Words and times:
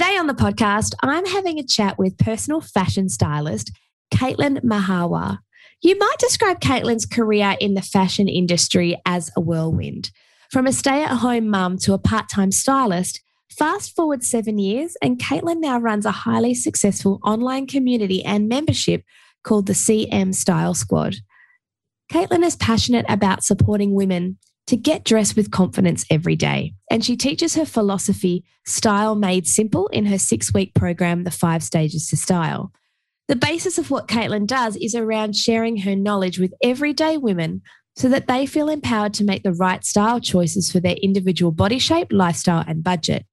Today 0.00 0.16
on 0.16 0.28
the 0.28 0.32
podcast, 0.32 0.94
I'm 1.02 1.26
having 1.26 1.58
a 1.58 1.62
chat 1.62 1.98
with 1.98 2.16
personal 2.16 2.62
fashion 2.62 3.10
stylist 3.10 3.70
Caitlin 4.10 4.64
Mahawa. 4.64 5.40
You 5.82 5.98
might 5.98 6.16
describe 6.18 6.58
Caitlin's 6.60 7.04
career 7.04 7.54
in 7.60 7.74
the 7.74 7.82
fashion 7.82 8.26
industry 8.26 8.98
as 9.04 9.30
a 9.36 9.42
whirlwind. 9.42 10.10
From 10.50 10.66
a 10.66 10.72
stay 10.72 11.02
at 11.02 11.18
home 11.18 11.50
mum 11.50 11.76
to 11.80 11.92
a 11.92 11.98
part 11.98 12.30
time 12.30 12.50
stylist, 12.50 13.20
fast 13.50 13.94
forward 13.94 14.24
seven 14.24 14.56
years, 14.56 14.96
and 15.02 15.18
Caitlin 15.18 15.60
now 15.60 15.78
runs 15.78 16.06
a 16.06 16.12
highly 16.12 16.54
successful 16.54 17.20
online 17.22 17.66
community 17.66 18.24
and 18.24 18.48
membership 18.48 19.02
called 19.44 19.66
the 19.66 19.74
CM 19.74 20.34
Style 20.34 20.72
Squad. 20.72 21.16
Caitlin 22.10 22.42
is 22.42 22.56
passionate 22.56 23.04
about 23.06 23.44
supporting 23.44 23.92
women 23.92 24.38
to 24.70 24.76
get 24.76 25.04
dressed 25.04 25.34
with 25.34 25.50
confidence 25.50 26.04
every 26.10 26.36
day. 26.36 26.74
And 26.92 27.04
she 27.04 27.16
teaches 27.16 27.56
her 27.56 27.64
philosophy, 27.64 28.44
Style 28.64 29.16
Made 29.16 29.48
Simple, 29.48 29.88
in 29.88 30.06
her 30.06 30.16
six 30.16 30.54
week 30.54 30.74
program, 30.76 31.24
The 31.24 31.32
Five 31.32 31.64
Stages 31.64 32.06
to 32.10 32.16
Style. 32.16 32.70
The 33.26 33.34
basis 33.34 33.78
of 33.78 33.90
what 33.90 34.06
Caitlin 34.06 34.46
does 34.46 34.76
is 34.76 34.94
around 34.94 35.34
sharing 35.34 35.78
her 35.78 35.96
knowledge 35.96 36.38
with 36.38 36.54
everyday 36.62 37.16
women 37.16 37.62
so 37.96 38.08
that 38.10 38.28
they 38.28 38.46
feel 38.46 38.68
empowered 38.68 39.12
to 39.14 39.24
make 39.24 39.42
the 39.42 39.54
right 39.54 39.84
style 39.84 40.20
choices 40.20 40.70
for 40.70 40.78
their 40.78 40.94
individual 41.02 41.50
body 41.50 41.80
shape, 41.80 42.12
lifestyle, 42.12 42.64
and 42.64 42.84
budget. 42.84 43.26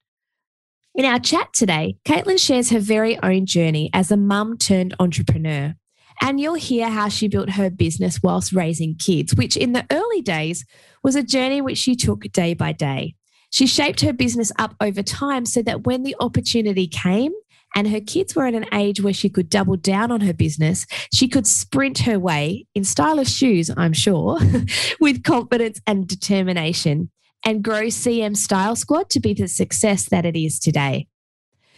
In 0.95 1.06
our 1.06 1.20
chat 1.20 1.54
today, 1.54 1.98
Caitlin 2.04 2.44
shares 2.44 2.72
her 2.72 2.80
very 2.80 3.22
own 3.22 3.45
journey 3.45 3.92
as 3.94 4.09
a 4.09 4.17
mum 4.17 4.58
turned 4.58 4.95
entrepreneur. 5.00 5.76
And 6.20 6.40
you'll 6.40 6.56
hear 6.56 6.90
how 6.90 7.09
she 7.09 7.28
built 7.28 7.52
her 7.52 7.70
business 7.70 8.20
whilst 8.23 8.54
raising 8.54 8.95
kids, 8.95 9.36
which 9.36 9.56
in 9.56 9.73
the 9.73 9.86
early 9.92 10.22
days 10.22 10.66
was 11.07 11.16
a 11.16 11.23
journey 11.23 11.61
which 11.61 11.77
she 11.77 11.95
took 11.95 12.23
day 12.34 12.53
by 12.53 12.73
day. 12.73 13.16
She 13.49 13.66
shaped 13.66 14.02
her 14.02 14.11
business 14.11 14.52
up 14.59 14.75
over 14.81 15.02
time 15.02 15.45
so 15.45 15.61
that 15.61 15.85
when 15.85 16.03
the 16.03 16.17
opportunity 16.20 16.85
came 16.85 17.31
and 17.77 17.88
her 17.88 18.02
kids 18.02 18.35
were 18.35 18.45
at 18.45 18.53
an 18.53 18.66
age 18.73 18.99
where 18.99 19.13
she 19.13 19.30
could 19.30 19.49
double 19.49 19.77
down 19.77 20.11
on 20.11 20.20
her 20.20 20.33
business, 20.33 20.86
she 21.14 21.30
could 21.30 21.47
sprint 21.47 21.99
her 21.99 22.19
way 22.19 22.66
in 22.75 22.83
stylish 22.83 23.31
shoes, 23.31 23.72
I'm 23.77 23.94
sure, 23.94 24.38
with 24.99 25.23
confidence 25.23 25.80
and 25.88 26.05
determination 26.05 27.09
and 27.45 27.64
grow 27.64 27.83
CM 27.83 28.36
Style 28.36 28.75
Squad 28.75 29.09
to 29.11 29.21
be 29.21 29.33
the 29.33 29.47
success 29.47 30.09
that 30.09 30.25
it 30.25 30.36
is 30.36 30.59
today. 30.59 31.08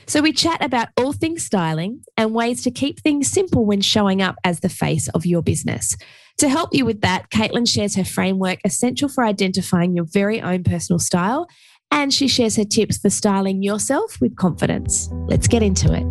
So 0.10 0.24
we 0.24 0.34
chat 0.34 0.66
about 0.66 0.88
all 0.98 1.14
things 1.14 1.46
styling 1.46 2.04
and 2.18 2.34
ways 2.34 2.64
to 2.64 2.72
keep 2.72 3.00
things 3.00 3.30
simple 3.30 3.64
when 3.64 3.80
showing 3.80 4.24
up 4.24 4.38
as 4.44 4.60
the 4.60 4.68
face 4.68 5.08
of 5.10 5.24
your 5.24 5.44
business. 5.44 5.96
To 6.40 6.50
help 6.50 6.74
you 6.74 6.84
with 6.84 7.02
that, 7.02 7.30
Caitlin 7.30 7.70
shares 7.70 7.94
her 7.94 8.04
framework 8.04 8.58
essential 8.66 9.08
for 9.08 9.24
identifying 9.24 9.96
your 9.96 10.06
very 10.06 10.42
own 10.42 10.64
personal 10.64 10.98
style, 10.98 11.48
and 11.92 12.12
she 12.12 12.28
shares 12.28 12.56
her 12.56 12.64
tips 12.64 12.98
for 12.98 13.12
styling 13.12 13.62
yourself 13.62 14.20
with 14.20 14.36
confidence. 14.36 15.10
Let's 15.28 15.48
get 15.48 15.62
into 15.62 15.94
it. 15.94 16.02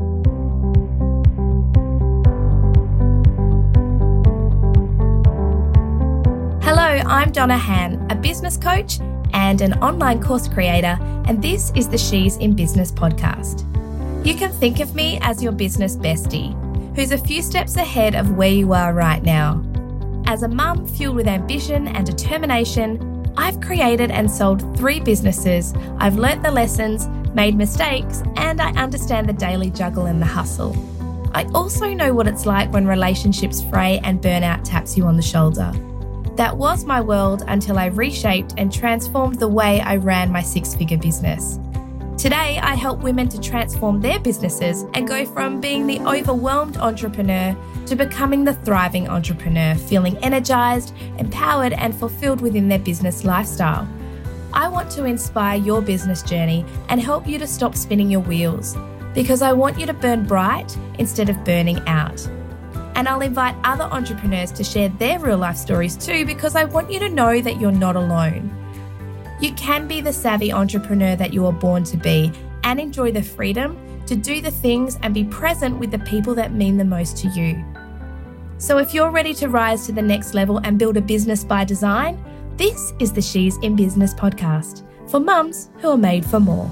Hello, 6.62 7.02
I'm 7.04 7.32
Donna 7.32 7.58
Han, 7.58 8.06
a 8.10 8.14
business 8.14 8.56
coach 8.56 9.00
and 9.32 9.60
an 9.60 9.72
online 9.80 10.22
course 10.22 10.46
creator, 10.46 10.96
and 11.26 11.42
this 11.42 11.72
is 11.74 11.88
the 11.88 11.98
She's 11.98 12.36
in 12.36 12.54
Business 12.54 12.92
podcast. 12.92 13.64
You 14.28 14.34
can 14.34 14.52
think 14.52 14.80
of 14.80 14.94
me 14.94 15.18
as 15.22 15.42
your 15.42 15.52
business 15.52 15.96
bestie, 15.96 16.52
who's 16.94 17.12
a 17.12 17.16
few 17.16 17.40
steps 17.40 17.76
ahead 17.76 18.14
of 18.14 18.32
where 18.36 18.50
you 18.50 18.74
are 18.74 18.92
right 18.92 19.22
now. 19.22 19.64
As 20.26 20.42
a 20.42 20.48
mum 20.48 20.86
fueled 20.86 21.16
with 21.16 21.26
ambition 21.26 21.88
and 21.88 22.04
determination, 22.04 23.24
I've 23.38 23.58
created 23.62 24.10
and 24.10 24.30
sold 24.30 24.76
three 24.76 25.00
businesses. 25.00 25.72
I've 25.96 26.16
learnt 26.16 26.42
the 26.42 26.50
lessons, 26.50 27.08
made 27.34 27.56
mistakes, 27.56 28.22
and 28.36 28.60
I 28.60 28.72
understand 28.72 29.30
the 29.30 29.32
daily 29.32 29.70
juggle 29.70 30.04
and 30.04 30.20
the 30.20 30.26
hustle. 30.26 30.76
I 31.32 31.44
also 31.54 31.94
know 31.94 32.12
what 32.12 32.28
it's 32.28 32.44
like 32.44 32.70
when 32.70 32.86
relationships 32.86 33.62
fray 33.62 33.98
and 34.04 34.20
burnout 34.20 34.62
taps 34.62 34.94
you 34.94 35.06
on 35.06 35.16
the 35.16 35.22
shoulder. 35.22 35.72
That 36.36 36.58
was 36.58 36.84
my 36.84 37.00
world 37.00 37.44
until 37.48 37.78
I 37.78 37.86
reshaped 37.86 38.52
and 38.58 38.70
transformed 38.70 39.38
the 39.38 39.48
way 39.48 39.80
I 39.80 39.96
ran 39.96 40.30
my 40.30 40.42
six 40.42 40.74
figure 40.74 40.98
business. 40.98 41.58
Today, 42.18 42.58
I 42.60 42.74
help 42.74 42.98
women 42.98 43.28
to 43.28 43.40
transform 43.40 44.00
their 44.00 44.18
businesses 44.18 44.84
and 44.94 45.06
go 45.06 45.24
from 45.24 45.60
being 45.60 45.86
the 45.86 46.00
overwhelmed 46.00 46.76
entrepreneur 46.76 47.56
to 47.86 47.94
becoming 47.94 48.42
the 48.42 48.54
thriving 48.54 49.08
entrepreneur, 49.08 49.76
feeling 49.76 50.16
energized, 50.18 50.92
empowered, 51.18 51.74
and 51.74 51.94
fulfilled 51.94 52.40
within 52.40 52.66
their 52.66 52.80
business 52.80 53.22
lifestyle. 53.22 53.88
I 54.52 54.66
want 54.66 54.90
to 54.92 55.04
inspire 55.04 55.60
your 55.60 55.80
business 55.80 56.24
journey 56.24 56.64
and 56.88 57.00
help 57.00 57.24
you 57.24 57.38
to 57.38 57.46
stop 57.46 57.76
spinning 57.76 58.10
your 58.10 58.22
wheels 58.22 58.76
because 59.14 59.40
I 59.40 59.52
want 59.52 59.78
you 59.78 59.86
to 59.86 59.94
burn 59.94 60.26
bright 60.26 60.76
instead 60.98 61.28
of 61.28 61.44
burning 61.44 61.78
out. 61.86 62.26
And 62.96 63.06
I'll 63.06 63.20
invite 63.20 63.54
other 63.62 63.84
entrepreneurs 63.84 64.50
to 64.52 64.64
share 64.64 64.88
their 64.88 65.20
real 65.20 65.38
life 65.38 65.56
stories 65.56 65.96
too 65.96 66.26
because 66.26 66.56
I 66.56 66.64
want 66.64 66.90
you 66.90 66.98
to 66.98 67.08
know 67.08 67.40
that 67.40 67.60
you're 67.60 67.70
not 67.70 67.94
alone. 67.94 68.52
You 69.40 69.52
can 69.52 69.86
be 69.86 70.00
the 70.00 70.12
savvy 70.12 70.52
entrepreneur 70.52 71.14
that 71.16 71.32
you 71.32 71.42
were 71.42 71.52
born 71.52 71.84
to 71.84 71.96
be 71.96 72.32
and 72.64 72.80
enjoy 72.80 73.12
the 73.12 73.22
freedom 73.22 73.78
to 74.06 74.16
do 74.16 74.40
the 74.40 74.50
things 74.50 74.98
and 75.02 75.14
be 75.14 75.24
present 75.24 75.78
with 75.78 75.90
the 75.90 75.98
people 76.00 76.34
that 76.34 76.52
mean 76.52 76.76
the 76.76 76.84
most 76.84 77.16
to 77.18 77.28
you. 77.28 77.64
So, 78.58 78.78
if 78.78 78.92
you're 78.92 79.10
ready 79.10 79.34
to 79.34 79.48
rise 79.48 79.86
to 79.86 79.92
the 79.92 80.02
next 80.02 80.34
level 80.34 80.58
and 80.64 80.78
build 80.78 80.96
a 80.96 81.00
business 81.00 81.44
by 81.44 81.64
design, 81.64 82.22
this 82.56 82.92
is 82.98 83.12
the 83.12 83.22
She's 83.22 83.56
in 83.58 83.76
Business 83.76 84.12
podcast 84.14 84.82
for 85.08 85.20
mums 85.20 85.70
who 85.78 85.90
are 85.90 85.96
made 85.96 86.26
for 86.26 86.40
more. 86.40 86.68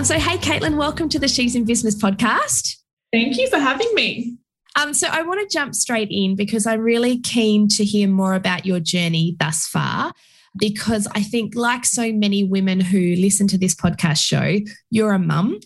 Um, 0.00 0.06
so, 0.06 0.18
hey, 0.18 0.38
Caitlin, 0.38 0.78
welcome 0.78 1.10
to 1.10 1.18
the 1.18 1.28
She's 1.28 1.54
in 1.54 1.66
Business 1.66 1.94
podcast. 1.94 2.78
Thank 3.12 3.36
you 3.36 3.50
for 3.50 3.58
having 3.58 3.94
me. 3.94 4.38
Um, 4.74 4.94
so, 4.94 5.06
I 5.08 5.20
want 5.20 5.46
to 5.46 5.54
jump 5.54 5.74
straight 5.74 6.08
in 6.10 6.36
because 6.36 6.66
I'm 6.66 6.80
really 6.80 7.20
keen 7.20 7.68
to 7.68 7.84
hear 7.84 8.08
more 8.08 8.32
about 8.32 8.64
your 8.64 8.80
journey 8.80 9.36
thus 9.38 9.66
far. 9.66 10.14
Because 10.56 11.06
I 11.14 11.22
think, 11.22 11.54
like 11.54 11.84
so 11.84 12.14
many 12.14 12.44
women 12.44 12.80
who 12.80 13.14
listen 13.16 13.46
to 13.48 13.58
this 13.58 13.74
podcast 13.74 14.22
show, 14.22 14.60
you're 14.88 15.12
a 15.12 15.18
mum 15.18 15.60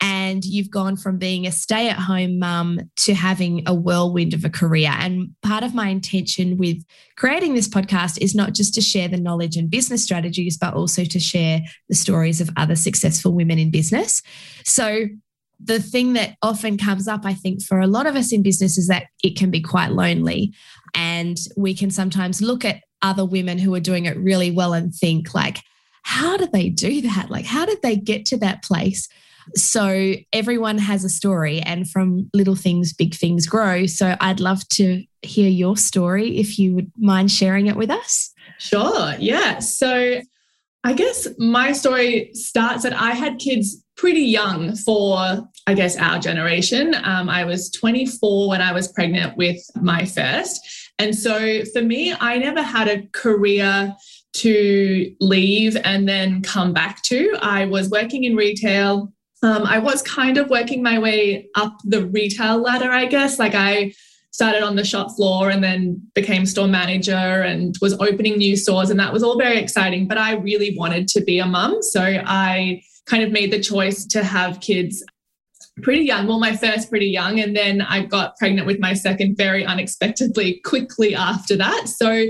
and 0.00 0.44
you've 0.44 0.70
gone 0.70 0.96
from 0.96 1.18
being 1.18 1.46
a 1.46 1.52
stay 1.52 1.88
at 1.88 1.98
home 1.98 2.38
mum 2.38 2.80
to 2.96 3.14
having 3.14 3.62
a 3.66 3.74
whirlwind 3.74 4.32
of 4.32 4.44
a 4.44 4.50
career. 4.50 4.90
And 4.98 5.34
part 5.42 5.62
of 5.62 5.74
my 5.74 5.88
intention 5.88 6.56
with 6.56 6.82
creating 7.16 7.54
this 7.54 7.68
podcast 7.68 8.18
is 8.20 8.34
not 8.34 8.54
just 8.54 8.74
to 8.74 8.80
share 8.80 9.08
the 9.08 9.20
knowledge 9.20 9.56
and 9.56 9.70
business 9.70 10.02
strategies, 10.02 10.56
but 10.56 10.74
also 10.74 11.04
to 11.04 11.20
share 11.20 11.60
the 11.88 11.94
stories 11.94 12.40
of 12.40 12.50
other 12.56 12.76
successful 12.76 13.34
women 13.34 13.58
in 13.58 13.70
business. 13.70 14.22
So, 14.64 15.06
the 15.62 15.78
thing 15.78 16.14
that 16.14 16.36
often 16.40 16.78
comes 16.78 17.06
up, 17.06 17.26
I 17.26 17.34
think, 17.34 17.62
for 17.62 17.80
a 17.80 17.86
lot 17.86 18.06
of 18.06 18.16
us 18.16 18.32
in 18.32 18.42
business 18.42 18.78
is 18.78 18.88
that 18.88 19.08
it 19.22 19.36
can 19.36 19.50
be 19.50 19.60
quite 19.60 19.92
lonely. 19.92 20.54
And 20.94 21.36
we 21.54 21.74
can 21.74 21.90
sometimes 21.90 22.40
look 22.40 22.64
at 22.64 22.82
other 23.02 23.26
women 23.26 23.58
who 23.58 23.74
are 23.74 23.80
doing 23.80 24.06
it 24.06 24.16
really 24.16 24.50
well 24.50 24.72
and 24.72 24.94
think, 24.94 25.34
like, 25.34 25.58
how 26.02 26.38
did 26.38 26.52
they 26.52 26.70
do 26.70 27.02
that? 27.02 27.30
Like, 27.30 27.44
how 27.44 27.66
did 27.66 27.82
they 27.82 27.96
get 27.96 28.24
to 28.26 28.38
that 28.38 28.64
place? 28.64 29.06
So 29.54 30.14
everyone 30.32 30.78
has 30.78 31.04
a 31.04 31.08
story, 31.08 31.60
and 31.60 31.88
from 31.88 32.30
little 32.34 32.56
things, 32.56 32.92
big 32.92 33.14
things 33.14 33.46
grow. 33.46 33.86
So 33.86 34.16
I'd 34.20 34.40
love 34.40 34.66
to 34.70 35.04
hear 35.22 35.48
your 35.48 35.76
story 35.76 36.38
if 36.38 36.58
you 36.58 36.74
would 36.74 36.90
mind 36.96 37.30
sharing 37.30 37.66
it 37.66 37.76
with 37.76 37.90
us. 37.90 38.32
Sure. 38.58 39.14
Yeah. 39.18 39.58
So 39.58 40.20
I 40.82 40.92
guess 40.94 41.28
my 41.38 41.72
story 41.72 42.30
starts 42.32 42.84
that 42.84 42.94
I 42.94 43.12
had 43.12 43.38
kids 43.38 43.84
pretty 43.96 44.22
young 44.22 44.74
for, 44.76 45.46
I 45.66 45.74
guess, 45.74 45.96
our 45.98 46.18
generation. 46.18 46.94
Um, 47.04 47.28
I 47.28 47.44
was 47.44 47.70
24 47.70 48.48
when 48.48 48.62
I 48.62 48.72
was 48.72 48.88
pregnant 48.88 49.36
with 49.36 49.58
my 49.76 50.06
first. 50.06 50.60
And 50.98 51.14
so 51.14 51.64
for 51.74 51.82
me, 51.82 52.14
I 52.18 52.38
never 52.38 52.62
had 52.62 52.88
a 52.88 53.06
career 53.12 53.94
to 54.32 55.14
leave 55.20 55.76
and 55.84 56.08
then 56.08 56.42
come 56.42 56.72
back 56.72 57.02
to. 57.04 57.36
I 57.42 57.66
was 57.66 57.90
working 57.90 58.24
in 58.24 58.36
retail 58.36 59.12
um, 59.42 59.64
I 59.64 59.78
was 59.78 60.02
kind 60.02 60.36
of 60.36 60.50
working 60.50 60.82
my 60.82 60.98
way 60.98 61.48
up 61.54 61.78
the 61.84 62.06
retail 62.06 62.58
ladder, 62.58 62.90
I 62.90 63.06
guess. 63.06 63.38
Like 63.38 63.54
I 63.54 63.94
started 64.32 64.62
on 64.62 64.76
the 64.76 64.84
shop 64.84 65.10
floor 65.16 65.50
and 65.50 65.62
then 65.64 66.00
became 66.14 66.46
store 66.46 66.68
manager 66.68 67.12
and 67.12 67.74
was 67.80 67.94
opening 67.94 68.38
new 68.38 68.56
stores. 68.56 68.90
And 68.90 69.00
that 69.00 69.12
was 69.12 69.22
all 69.22 69.38
very 69.38 69.58
exciting. 69.58 70.06
But 70.06 70.18
I 70.18 70.34
really 70.34 70.76
wanted 70.76 71.08
to 71.08 71.20
be 71.22 71.38
a 71.38 71.46
mum. 71.46 71.82
So 71.82 72.00
I 72.02 72.82
kind 73.06 73.22
of 73.22 73.32
made 73.32 73.50
the 73.50 73.60
choice 73.60 74.04
to 74.06 74.22
have 74.22 74.60
kids 74.60 75.02
pretty 75.82 76.04
young. 76.04 76.26
Well, 76.26 76.38
my 76.38 76.54
first 76.54 76.90
pretty 76.90 77.08
young. 77.08 77.40
And 77.40 77.56
then 77.56 77.80
I 77.80 78.04
got 78.04 78.36
pregnant 78.36 78.66
with 78.66 78.78
my 78.78 78.92
second 78.92 79.36
very 79.36 79.64
unexpectedly 79.64 80.60
quickly 80.64 81.14
after 81.14 81.56
that. 81.56 81.88
So 81.88 82.26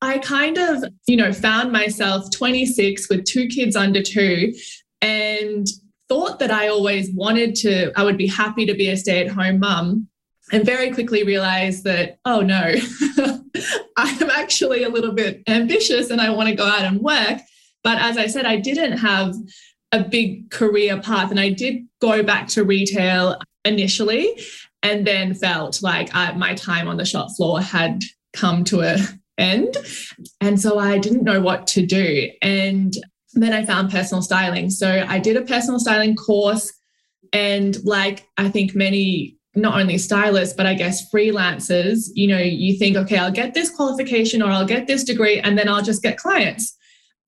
I 0.00 0.18
kind 0.18 0.58
of, 0.58 0.84
you 1.06 1.16
know, 1.16 1.32
found 1.32 1.70
myself 1.70 2.30
26 2.30 3.08
with 3.08 3.24
two 3.24 3.46
kids 3.46 3.76
under 3.76 4.02
two 4.02 4.52
and 5.00 5.66
thought 6.08 6.38
that 6.38 6.50
I 6.50 6.68
always 6.68 7.10
wanted 7.12 7.54
to, 7.56 7.92
I 7.96 8.04
would 8.04 8.16
be 8.16 8.26
happy 8.26 8.66
to 8.66 8.74
be 8.74 8.88
a 8.88 8.96
stay 8.96 9.24
at 9.24 9.32
home 9.32 9.60
mum. 9.60 10.08
And 10.52 10.64
very 10.64 10.92
quickly 10.92 11.24
realized 11.24 11.82
that, 11.84 12.18
oh 12.24 12.40
no, 12.40 12.74
I'm 13.96 14.30
actually 14.30 14.84
a 14.84 14.88
little 14.88 15.12
bit 15.12 15.42
ambitious 15.48 16.10
and 16.10 16.20
I 16.20 16.30
want 16.30 16.48
to 16.48 16.54
go 16.54 16.66
out 16.66 16.82
and 16.82 17.00
work. 17.00 17.40
But 17.82 17.98
as 17.98 18.16
I 18.16 18.28
said, 18.28 18.46
I 18.46 18.56
didn't 18.56 18.98
have 18.98 19.34
a 19.92 20.04
big 20.04 20.50
career 20.50 21.00
path. 21.00 21.30
And 21.30 21.40
I 21.40 21.50
did 21.50 21.86
go 22.00 22.22
back 22.22 22.48
to 22.48 22.64
retail 22.64 23.40
initially 23.64 24.40
and 24.82 25.06
then 25.06 25.34
felt 25.34 25.82
like 25.82 26.14
I, 26.14 26.32
my 26.32 26.54
time 26.54 26.86
on 26.86 26.96
the 26.96 27.04
shop 27.04 27.30
floor 27.36 27.60
had 27.60 28.02
come 28.32 28.62
to 28.64 28.80
an 28.82 29.00
end. 29.38 29.76
And 30.40 30.60
so 30.60 30.78
I 30.78 30.98
didn't 30.98 31.24
know 31.24 31.40
what 31.40 31.66
to 31.68 31.84
do. 31.84 32.30
And 32.42 32.94
then 33.42 33.52
I 33.52 33.64
found 33.64 33.90
personal 33.90 34.22
styling. 34.22 34.70
So 34.70 35.04
I 35.06 35.18
did 35.18 35.36
a 35.36 35.42
personal 35.42 35.78
styling 35.78 36.16
course. 36.16 36.72
And 37.32 37.76
like 37.84 38.26
I 38.36 38.48
think 38.48 38.74
many, 38.74 39.36
not 39.54 39.78
only 39.78 39.98
stylists, 39.98 40.54
but 40.54 40.66
I 40.66 40.74
guess 40.74 41.10
freelancers, 41.12 42.08
you 42.14 42.28
know, 42.28 42.38
you 42.38 42.78
think, 42.78 42.96
okay, 42.96 43.18
I'll 43.18 43.32
get 43.32 43.54
this 43.54 43.70
qualification 43.70 44.42
or 44.42 44.50
I'll 44.50 44.66
get 44.66 44.86
this 44.86 45.04
degree 45.04 45.38
and 45.40 45.58
then 45.58 45.68
I'll 45.68 45.82
just 45.82 46.02
get 46.02 46.18
clients. 46.18 46.74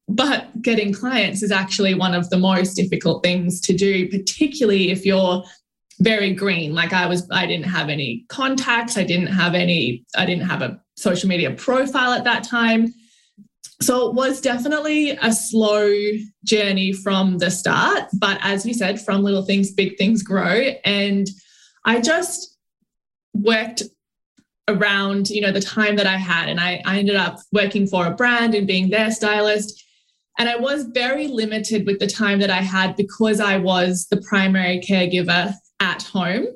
But 0.09 0.63
getting 0.63 0.93
clients 0.95 1.43
is 1.43 1.53
actually 1.53 1.95
one 1.95 2.15
of 2.15 2.31
the 2.31 2.39
most 2.39 2.75
difficult 2.75 3.23
things 3.23 3.61
to 3.63 3.75
do, 3.75 4.09
particularly 4.09 4.91
if 4.91 5.05
you're 5.05 5.45
very 6.01 6.33
green. 6.33 6.75
Like 6.75 6.93
I 6.93 7.07
was, 7.07 7.29
I 7.31 7.47
didn't 7.47 7.67
have 7.67 7.91
any 7.91 8.25
contacts. 8.29 8.97
I 8.97 9.05
didn't 9.05 9.27
have 9.27 9.55
any, 9.55 10.05
I 10.17 10.25
didn't 10.25 10.47
have 10.47 10.63
a 10.63 10.81
social 10.97 11.29
media 11.29 11.51
profile 11.51 12.13
at 12.13 12.25
that 12.25 12.45
time. 12.45 12.95
So 13.81 14.09
it 14.09 14.15
was 14.15 14.41
definitely 14.41 15.11
a 15.11 15.33
slow 15.33 15.93
journey 16.45 16.93
from 16.93 17.39
the 17.39 17.51
start. 17.51 18.05
But 18.19 18.39
as 18.43 18.67
you 18.67 18.75
said, 18.75 19.01
from 19.01 19.23
little 19.23 19.45
things, 19.45 19.71
big 19.71 19.97
things 19.97 20.23
grow. 20.23 20.73
And 20.85 21.29
I 21.85 22.01
just 22.01 22.57
worked 23.35 23.85
around, 24.67 25.31
you 25.31 25.41
know, 25.41 25.53
the 25.53 25.61
time 25.61 25.97
that 25.97 26.07
I 26.07 26.17
had. 26.17 26.49
And 26.49 26.61
I, 26.61 26.83
I 26.85 26.99
ended 26.99 27.17
up 27.17 27.39
working 27.53 27.87
for 27.87 28.07
a 28.07 28.15
brand 28.15 28.55
and 28.55 28.67
being 28.67 28.91
their 28.91 29.11
stylist. 29.11 29.85
And 30.39 30.49
I 30.49 30.57
was 30.57 30.85
very 30.93 31.29
limited 31.29 31.87
with 31.87 32.01
the 32.01 32.07
time 32.07 32.41
that 32.41 32.51
I 32.51 32.63
had 32.63 32.97
because 32.97 33.41
I 33.41 33.59
was 33.59 34.07
the 34.11 34.23
primary 34.29 34.81
caregiver 34.81 35.55
at 35.81 36.03
home. 36.03 36.47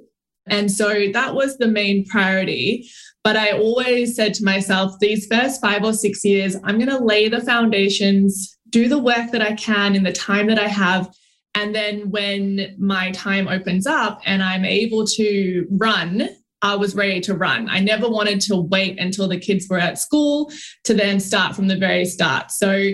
And 0.49 0.71
so 0.71 1.07
that 1.13 1.35
was 1.35 1.59
the 1.59 1.69
main 1.69 2.05
priority. 2.07 2.89
But 3.25 3.37
I 3.37 3.53
always 3.53 4.17
said 4.17 4.35
to 4.35 4.45
myself, 4.45 4.99
these 4.99 5.27
first 5.27 5.61
five 5.61 5.85
or 5.85 5.93
six 5.93 6.25
years, 6.25 6.57
I'm 6.65 6.79
going 6.79 6.91
to 6.91 7.05
lay 7.05 7.29
the 7.29 7.41
foundations, 7.41 8.59
do 8.71 8.89
the 8.89 8.99
work 8.99 9.31
that 9.31 9.43
I 9.43 9.55
can 9.55 9.95
in 9.95 10.03
the 10.03 10.13
time 10.13 10.49
that 10.49 10.59
I 10.59 10.67
have. 10.67 11.09
And 11.55 11.75
then 11.75 12.11
when 12.11 12.75
my 12.79 13.13
time 13.13 13.47
opens 13.47 13.87
up 13.87 14.21
and 14.25 14.43
I'm 14.43 14.65
able 14.65 15.07
to 15.07 15.67
run, 15.71 16.29
I 16.63 16.77
was 16.77 16.95
ready 16.95 17.21
to 17.23 17.35
run. 17.35 17.69
I 17.69 17.81
never 17.81 18.09
wanted 18.09 18.41
to 18.43 18.57
wait 18.57 18.99
until 18.99 19.29
the 19.29 19.39
kids 19.39 19.67
were 19.69 19.79
at 19.79 19.99
school 19.99 20.51
to 20.85 20.95
then 20.95 21.21
start 21.21 21.55
from 21.55 21.69
the 21.69 21.77
very 21.77 22.05
start. 22.05 22.51
So 22.51 22.93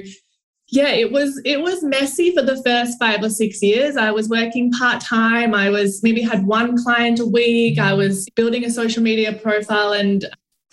yeah 0.71 0.89
it 0.89 1.13
was 1.13 1.41
it 1.45 1.61
was 1.61 1.83
messy 1.83 2.35
for 2.35 2.43
the 2.43 2.63
first 2.63 2.99
five 2.99 3.23
or 3.23 3.31
six 3.31 3.63
years. 3.63 3.97
I 3.97 4.11
was 4.11 4.29
working 4.29 4.71
part-time. 4.73 5.55
I 5.55 5.71
was 5.71 6.03
maybe 6.03 6.23
had 6.23 6.47
one 6.47 6.77
client 6.83 7.21
a 7.21 7.27
week. 7.27 7.79
I 7.79 7.95
was 7.95 8.29
building 8.37 8.65
a 8.65 8.71
social 8.71 9.03
media 9.03 9.33
profile 9.33 9.93
and 9.93 10.25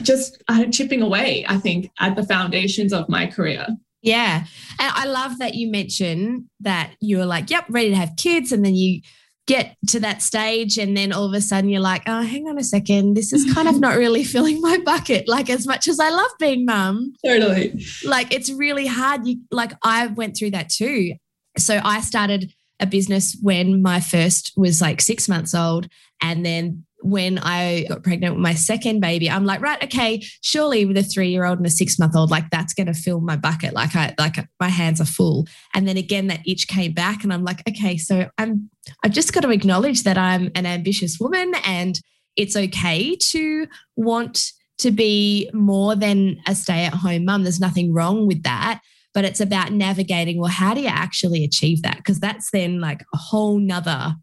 just 0.01 0.43
uh, 0.47 0.65
chipping 0.65 1.01
away 1.01 1.45
i 1.47 1.57
think 1.57 1.89
at 1.99 2.15
the 2.15 2.23
foundations 2.23 2.93
of 2.93 3.07
my 3.09 3.27
career. 3.27 3.67
Yeah. 4.01 4.45
And 4.79 4.91
i 4.95 5.05
love 5.05 5.39
that 5.39 5.55
you 5.55 5.71
mentioned 5.71 6.45
that 6.59 6.91
you 6.99 7.17
were 7.17 7.25
like 7.25 7.49
yep 7.49 7.65
ready 7.69 7.89
to 7.89 7.95
have 7.95 8.15
kids 8.17 8.51
and 8.51 8.63
then 8.63 8.75
you 8.75 9.01
get 9.47 9.77
to 9.87 9.99
that 9.99 10.21
stage 10.21 10.77
and 10.77 10.97
then 10.97 11.13
all 11.13 11.25
of 11.25 11.33
a 11.33 11.41
sudden 11.41 11.69
you're 11.69 11.79
like 11.79 12.01
oh 12.07 12.21
hang 12.21 12.47
on 12.47 12.57
a 12.57 12.63
second. 12.63 13.13
This 13.13 13.31
is 13.31 13.53
kind 13.53 13.67
of 13.67 13.79
not 13.79 13.97
really 14.03 14.23
filling 14.23 14.59
my 14.61 14.77
bucket 14.79 15.27
like 15.27 15.49
as 15.49 15.67
much 15.67 15.87
as 15.87 15.99
i 15.99 16.09
love 16.09 16.31
being 16.39 16.65
mum. 16.65 17.13
Totally. 17.25 17.83
Like 18.03 18.33
it's 18.33 18.51
really 18.51 18.87
hard. 18.87 19.27
You 19.27 19.41
like 19.51 19.73
i 19.83 20.07
went 20.07 20.37
through 20.37 20.51
that 20.51 20.69
too. 20.69 21.13
So 21.57 21.79
i 21.83 22.01
started 22.01 22.53
a 22.79 22.85
business 22.85 23.37
when 23.41 23.81
my 23.81 23.99
first 23.99 24.51
was 24.57 24.81
like 24.81 24.99
six 24.99 25.29
months 25.29 25.53
old 25.55 25.87
and 26.21 26.45
then 26.45 26.85
when 27.01 27.37
I 27.39 27.85
got 27.87 28.03
pregnant 28.03 28.35
with 28.35 28.41
my 28.41 28.53
second 28.53 28.99
baby, 28.99 29.29
I'm 29.29 29.45
like, 29.45 29.61
right, 29.61 29.83
okay, 29.83 30.23
surely 30.41 30.85
with 30.85 30.97
a 30.97 31.03
three 31.03 31.29
year 31.29 31.45
old 31.45 31.57
and 31.57 31.67
a 31.67 31.69
six 31.69 31.99
month 31.99 32.15
old, 32.15 32.31
like 32.31 32.49
that's 32.49 32.73
going 32.73 32.87
to 32.87 32.93
fill 32.93 33.21
my 33.21 33.35
bucket. 33.35 33.73
Like 33.73 33.95
I, 33.95 34.15
like 34.17 34.37
my 34.59 34.69
hands 34.69 34.99
are 35.01 35.05
full. 35.05 35.47
And 35.73 35.87
then 35.87 35.97
again, 35.97 36.27
that 36.27 36.47
itch 36.47 36.67
came 36.67 36.93
back, 36.93 37.23
and 37.23 37.31
I'm 37.31 37.43
like, 37.43 37.61
okay, 37.69 37.97
so 37.97 38.29
I'm, 38.37 38.69
I've 39.03 39.11
just 39.11 39.33
got 39.33 39.41
to 39.41 39.51
acknowledge 39.51 40.03
that 40.03 40.17
I'm 40.17 40.49
an 40.55 40.65
ambitious 40.65 41.19
woman, 41.19 41.53
and 41.65 41.99
it's 42.35 42.55
okay 42.55 43.15
to 43.15 43.67
want 43.95 44.51
to 44.77 44.91
be 44.91 45.49
more 45.53 45.95
than 45.95 46.37
a 46.47 46.55
stay 46.55 46.85
at 46.85 46.93
home 46.93 47.25
mum. 47.25 47.43
There's 47.43 47.59
nothing 47.59 47.93
wrong 47.93 48.27
with 48.27 48.43
that. 48.43 48.81
But 49.13 49.23
it's 49.23 49.39
about 49.39 49.71
navigating, 49.71 50.41
well, 50.41 50.51
how 50.51 50.73
do 50.73 50.81
you 50.81 50.89
actually 50.89 51.45
achieve 51.45 51.83
that? 51.83 51.95
Because 51.95 52.19
that's 52.19 52.51
then 52.51 52.81
like 52.81 53.01
a 53.13 53.17
whole 53.17 53.57
nother 53.59 54.13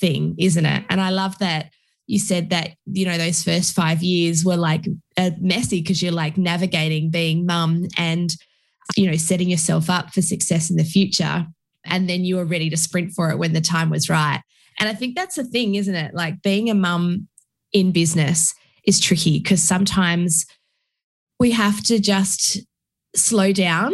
thing, 0.00 0.34
isn't 0.38 0.64
it? 0.64 0.84
And 0.88 0.98
I 0.98 1.10
love 1.10 1.38
that 1.40 1.70
you 2.10 2.18
said 2.18 2.50
that 2.50 2.72
you 2.86 3.06
know 3.06 3.16
those 3.16 3.44
first 3.44 3.72
five 3.72 4.02
years 4.02 4.44
were 4.44 4.56
like 4.56 4.84
messy 5.38 5.80
because 5.80 6.02
you're 6.02 6.10
like 6.10 6.36
navigating 6.36 7.08
being 7.08 7.46
mum 7.46 7.86
and 7.96 8.34
you 8.96 9.08
know 9.08 9.16
setting 9.16 9.48
yourself 9.48 9.88
up 9.88 10.12
for 10.12 10.20
success 10.20 10.70
in 10.70 10.76
the 10.76 10.82
future 10.82 11.46
and 11.84 12.10
then 12.10 12.24
you 12.24 12.34
were 12.34 12.44
ready 12.44 12.68
to 12.68 12.76
sprint 12.76 13.12
for 13.12 13.30
it 13.30 13.38
when 13.38 13.52
the 13.52 13.60
time 13.60 13.90
was 13.90 14.10
right. 14.10 14.42
And 14.80 14.88
i 14.88 14.92
think 14.92 15.14
that's 15.14 15.36
the 15.36 15.44
thing 15.44 15.76
isn't 15.76 15.94
it? 15.94 16.12
Like 16.12 16.42
being 16.42 16.68
a 16.68 16.74
mum 16.74 17.28
in 17.72 17.92
business 17.92 18.52
is 18.84 18.98
tricky 18.98 19.38
because 19.38 19.62
sometimes 19.62 20.46
we 21.38 21.52
have 21.52 21.80
to 21.84 22.00
just 22.00 22.58
slow 23.14 23.52
down 23.52 23.92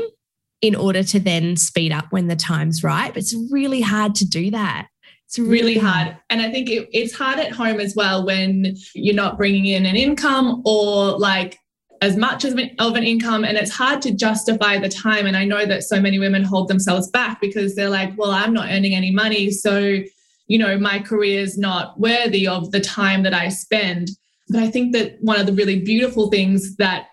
in 0.63 0.75
order 0.75 1.03
to 1.03 1.21
then 1.21 1.57
speed 1.57 1.93
up 1.93 2.07
when 2.11 2.29
the 2.29 2.37
time's 2.37 2.83
right 2.83 3.13
but 3.13 3.23
it's 3.23 3.37
really 3.51 3.83
hard 3.83 4.15
to 4.15 4.25
do 4.25 4.51
that 4.51 4.87
it's 5.27 5.39
really 5.39 5.77
hard. 5.77 6.17
And 6.31 6.41
I 6.41 6.51
think 6.51 6.71
it, 6.71 6.89
it's 6.93 7.13
hard 7.13 7.39
at 7.39 7.51
home 7.51 7.81
as 7.81 7.97
well 7.97 8.25
when 8.25 8.77
you're 8.95 9.15
not 9.15 9.37
bringing 9.37 9.67
in 9.67 9.85
an 9.85 9.97
income 9.97 10.63
or 10.65 11.19
like 11.19 11.59
as 12.01 12.17
much 12.17 12.45
as 12.45 12.55
of 12.79 12.95
an 12.95 13.03
income. 13.03 13.45
And 13.45 13.59
it's 13.59 13.73
hard 13.73 14.01
to 14.03 14.15
justify 14.15 14.79
the 14.79 14.89
time. 14.89 15.27
And 15.27 15.37
i 15.37 15.45
know 15.45 15.67
that 15.67 15.83
so 15.83 16.01
many 16.01 16.19
women 16.19 16.45
hold 16.45 16.69
themselves 16.69 17.11
back 17.11 17.41
because 17.41 17.75
they're 17.75 17.91
like 17.91 18.17
well 18.17 18.31
i'm 18.31 18.53
not 18.53 18.71
earning 18.71 18.95
any 18.95 19.11
money. 19.11 19.51
So 19.51 20.01
you 20.47 20.59
know 20.59 20.79
my 20.79 21.01
career 21.01 21.41
is 21.41 21.59
not 21.59 21.99
worthy 21.99 22.47
of 22.47 22.71
the 22.71 22.81
time 22.81 23.25
that 23.25 23.35
i 23.35 23.49
spend. 23.49 24.11
But 24.49 24.63
i 24.63 24.71
think 24.71 24.93
that 24.93 25.17
one 25.21 25.41
of 25.41 25.47
the 25.47 25.53
really 25.53 25.81
beautiful 25.81 26.31
things 26.31 26.77
that 26.77 27.09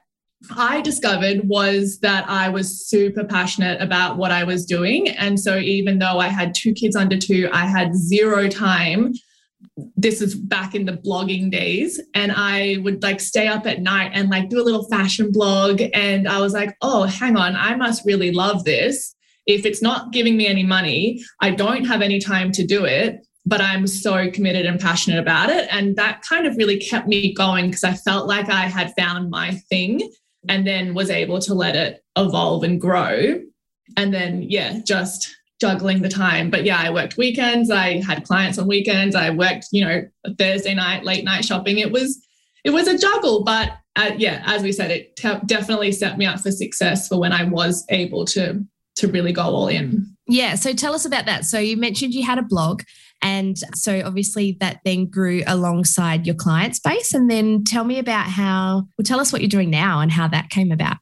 I 0.52 0.82
discovered 0.82 1.48
was 1.48 2.00
that 2.00 2.30
I 2.30 2.50
was 2.50 2.88
super 2.88 3.24
passionate 3.24 3.82
about 3.82 4.18
what 4.18 4.32
I 4.32 4.44
was 4.44 4.66
doing. 4.66 5.10
And 5.10 5.40
so, 5.40 5.58
even 5.58 6.00
though 6.00 6.20
I 6.20 6.28
had 6.28 6.54
two 6.54 6.74
kids 6.74 6.96
under 6.96 7.18
two, 7.18 7.50
I 7.54 7.66
had 7.66 7.96
zero 7.96 8.50
time. 8.50 9.14
This 9.96 10.22
is 10.22 10.36
back 10.36 10.76
in 10.76 10.86
the 10.86 10.94
blogging 10.94 11.50
days. 11.50 12.02
And 12.14 12.32
I 12.36 12.78
would 12.84 13.02
like 13.02 13.20
stay 13.20 13.48
up 13.48 13.66
at 13.66 13.82
night 13.82 14.12
and 14.14 14.30
like 14.30 14.50
do 14.50 14.62
a 14.62 14.64
little 14.64 14.88
fashion 14.90 15.32
blog. 15.32 15.82
And 15.94 16.28
I 16.28 16.40
was 16.42 16.54
like, 16.54 16.76
oh, 16.82 17.04
hang 17.04 17.38
on, 17.38 17.56
I 17.56 17.76
must 17.76 18.06
really 18.06 18.32
love 18.32 18.66
this. 18.66 19.16
If 19.46 19.66
it's 19.66 19.82
not 19.82 20.12
giving 20.12 20.38
me 20.38 20.48
any 20.48 20.64
money, 20.64 21.22
I 21.42 21.52
don't 21.52 21.86
have 21.86 22.02
any 22.02 22.20
time 22.20 22.52
to 22.54 22.66
do 22.66 22.86
it 22.86 23.26
but 23.46 23.60
I'm 23.60 23.88
so 23.88 24.32
committed 24.32 24.66
and 24.66 24.80
passionate 24.80 25.20
about 25.20 25.50
it. 25.50 25.68
And 25.70 25.98
that 25.98 26.22
kind 26.22 26.48
of 26.48 26.56
really 26.56 26.78
kept 26.78 27.10
me 27.10 27.34
going 27.34 27.66
because 27.66 27.84
I 27.84 27.94
felt 27.94 28.26
like 28.26 28.48
I 28.48 28.68
had 28.68 28.94
found 28.98 29.30
my 29.30 29.52
thing 29.70 30.10
and 30.50 30.66
then 30.66 30.94
was 30.94 31.10
able 31.10 31.40
to 31.40 31.54
let 31.54 31.76
it 31.76 32.04
evolve 32.18 32.64
and 32.64 32.80
grow. 32.80 33.42
And 33.98 34.14
then, 34.14 34.44
yeah, 34.44 34.80
just 34.86 35.36
juggling 35.62 36.02
the 36.02 36.10
time. 36.10 36.50
But 36.50 36.66
yeah, 36.66 36.78
I 36.80 36.90
worked 36.90 37.18
weekends. 37.18 37.72
I 37.72 38.02
had 38.02 38.26
clients 38.26 38.58
on 38.58 38.68
weekends. 38.68 39.16
I 39.16 39.30
worked, 39.30 39.68
you 39.72 39.86
know, 39.86 40.04
Thursday 40.38 40.74
night, 40.74 41.04
late 41.04 41.24
night 41.24 41.46
shopping. 41.46 41.78
It 41.78 41.92
was, 41.92 42.22
it 42.64 42.72
was 42.72 42.88
a 42.88 42.98
juggle, 42.98 43.44
but 43.44 43.72
uh, 43.96 44.12
yeah, 44.18 44.42
as 44.46 44.64
we 44.64 44.72
said, 44.72 44.92
it 44.92 45.16
te- 45.16 45.46
definitely 45.46 45.92
set 45.92 46.18
me 46.18 46.26
up 46.26 46.40
for 46.40 46.52
success 46.52 47.08
for 47.08 47.20
when 47.20 47.32
I 47.32 47.44
was 47.44 47.86
able 47.90 48.26
to 48.26 48.66
to 48.96 49.08
really 49.08 49.32
go 49.32 49.42
all 49.42 49.68
in. 49.68 50.06
Yeah. 50.28 50.56
So 50.56 50.74
tell 50.74 50.94
us 50.94 51.06
about 51.06 51.26
that. 51.26 51.46
So 51.46 51.58
you 51.58 51.78
mentioned 51.78 52.14
you 52.14 52.24
had 52.24 52.38
a 52.38 52.44
blog. 52.44 52.84
And 53.24 53.58
so 53.74 54.04
obviously 54.06 54.58
that 54.60 54.82
then 54.86 55.08
grew 55.08 55.42
alongside 55.48 56.28
your 56.28 56.36
client 56.36 56.76
space. 56.76 57.14
And 57.14 57.32
then 57.32 57.64
tell 57.64 57.86
me 57.86 57.98
about 57.98 58.28
how, 58.28 58.84
well, 58.98 59.06
tell 59.06 59.20
us 59.20 59.32
what 59.32 59.42
you're 59.42 59.50
doing 59.50 59.70
now 59.70 60.02
and 60.02 60.12
how 60.12 60.28
that 60.28 60.50
came 60.50 60.72
about. 60.72 60.98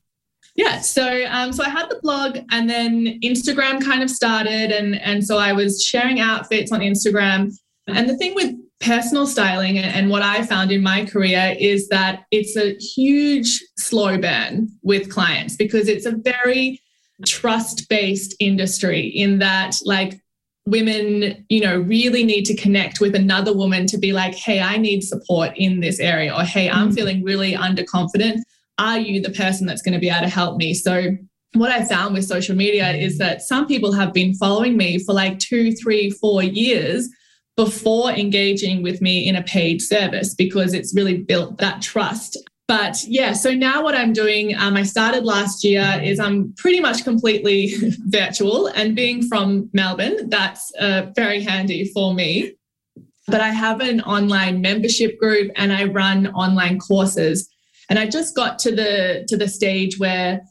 Yeah, 0.56 0.80
so 0.82 1.26
um, 1.30 1.54
so 1.54 1.64
I 1.64 1.70
had 1.70 1.90
the 1.90 2.00
blog, 2.04 2.38
and 2.52 2.70
then 2.70 3.20
Instagram 3.24 3.82
kind 3.82 4.04
of 4.04 4.10
started, 4.10 4.72
and 4.72 5.00
and 5.02 5.26
so 5.26 5.38
I 5.38 5.54
was 5.54 5.82
sharing 5.82 6.20
outfits 6.20 6.74
on 6.74 6.82
Instagram. 6.82 7.54
And 7.88 8.10
the 8.10 8.18
thing 8.18 8.36
with 8.36 8.54
personal 8.82 9.28
styling 9.28 9.78
and 9.78 10.10
what 10.10 10.22
I 10.22 10.44
found 10.44 10.72
in 10.72 10.82
my 10.82 11.06
career 11.06 11.56
is 11.60 11.88
that 11.90 12.24
it's 12.32 12.58
a 12.58 12.76
huge 12.76 13.64
slow 13.78 14.18
burn 14.18 14.70
with 14.82 15.10
clients 15.10 15.56
because 15.56 15.88
it's 15.88 16.06
a 16.06 16.16
very 16.18 16.82
trust 17.26 17.88
based 17.90 18.36
industry 18.40 19.08
in 19.08 19.40
that 19.40 19.76
like 19.86 20.20
women, 20.66 21.46
you 21.50 21.62
know, 21.62 21.80
really 21.80 22.24
need 22.24 22.46
to 22.46 22.56
connect 22.56 23.00
with 23.00 23.16
another 23.16 23.56
woman 23.56 23.88
to 23.88 23.98
be 23.98 24.14
like, 24.14 24.36
hey, 24.36 24.62
I 24.62 24.78
need 24.78 25.02
support 25.02 25.52
in 25.56 25.80
this 25.80 26.00
area, 26.00 26.34
or 26.34 26.44
hey, 26.44 26.70
I'm 26.70 26.92
mm. 26.92 26.96
feeling 26.96 27.24
really 27.24 27.54
underconfident. 27.54 28.40
Are 28.78 29.00
you 29.00 29.22
the 29.22 29.32
person 29.32 29.68
that's 29.68 29.82
going 29.82 29.94
to 29.94 30.00
be 30.00 30.10
able 30.10 30.22
to 30.22 30.30
help 30.30 30.58
me? 30.58 30.74
So, 30.74 31.18
what 31.54 31.72
I 31.72 31.84
found 31.84 32.14
with 32.14 32.26
social 32.26 32.56
media 32.56 32.92
is 32.94 33.18
that 33.18 33.42
some 33.42 33.68
people 33.68 33.92
have 33.92 34.14
been 34.14 34.34
following 34.36 34.78
me 34.78 35.00
for 35.00 35.14
like 35.14 35.38
two, 35.40 35.74
three, 35.74 36.10
four 36.10 36.42
years 36.42 37.10
before 37.58 38.12
engaging 38.12 38.82
with 38.82 39.02
me 39.02 39.28
in 39.28 39.36
a 39.36 39.44
paid 39.44 39.82
service 39.82 40.34
because 40.34 40.74
it's 40.74 40.96
really 40.96 41.18
built 41.18 41.58
that 41.58 41.82
trust. 41.82 42.38
But 42.68 43.04
yeah, 43.06 43.34
so 43.34 43.52
now 43.54 43.84
what 43.84 43.96
I'm 43.96 44.14
doing, 44.14 44.56
um, 44.56 44.78
I 44.78 44.84
started 44.84 45.26
last 45.26 45.64
year, 45.64 46.00
is 46.02 46.20
I'm 46.20 46.54
pretty 46.58 46.80
much 46.80 47.04
completely 47.04 47.74
virtual. 48.06 48.68
And 48.68 48.96
being 48.96 49.28
from 49.28 49.70
Melbourne, 49.74 50.30
that's 50.30 50.72
uh, 50.80 51.08
very 51.16 51.42
handy 51.42 51.92
for 51.94 52.14
me. 52.14 52.54
But 53.28 53.42
I 53.42 53.50
have 53.50 53.82
an 53.82 54.02
online 54.02 54.62
membership 54.62 55.20
group 55.20 55.52
and 55.56 55.74
I 55.74 55.86
run 55.86 56.28
online 56.28 56.80
courses. 56.80 57.50
And 57.90 58.00
I 58.00 58.08
just 58.08 58.36
got 58.36 58.58
to 58.60 58.74
the 58.74 59.26
to 59.28 59.36
the 59.36 59.50
stage 59.50 60.00
where 60.00 60.42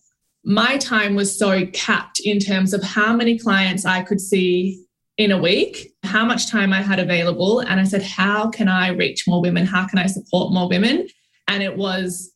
my 0.44 0.78
time 0.78 1.14
was 1.14 1.38
so 1.38 1.66
capped 1.72 2.20
in 2.20 2.38
terms 2.38 2.72
of 2.72 2.82
how 2.82 3.14
many 3.14 3.38
clients 3.38 3.84
I 3.84 4.02
could 4.02 4.20
see 4.20 4.84
in 5.16 5.30
a 5.32 5.38
week, 5.38 5.92
how 6.02 6.24
much 6.24 6.50
time 6.50 6.72
I 6.72 6.80
had 6.80 6.98
available. 6.98 7.60
And 7.60 7.78
I 7.78 7.84
said, 7.84 8.02
how 8.02 8.48
can 8.48 8.68
I 8.68 8.88
reach 8.88 9.28
more 9.28 9.42
women? 9.42 9.66
How 9.66 9.86
can 9.86 9.98
I 9.98 10.06
support 10.06 10.52
more 10.52 10.68
women? 10.68 11.08
And 11.50 11.62
it 11.62 11.76
was 11.76 12.32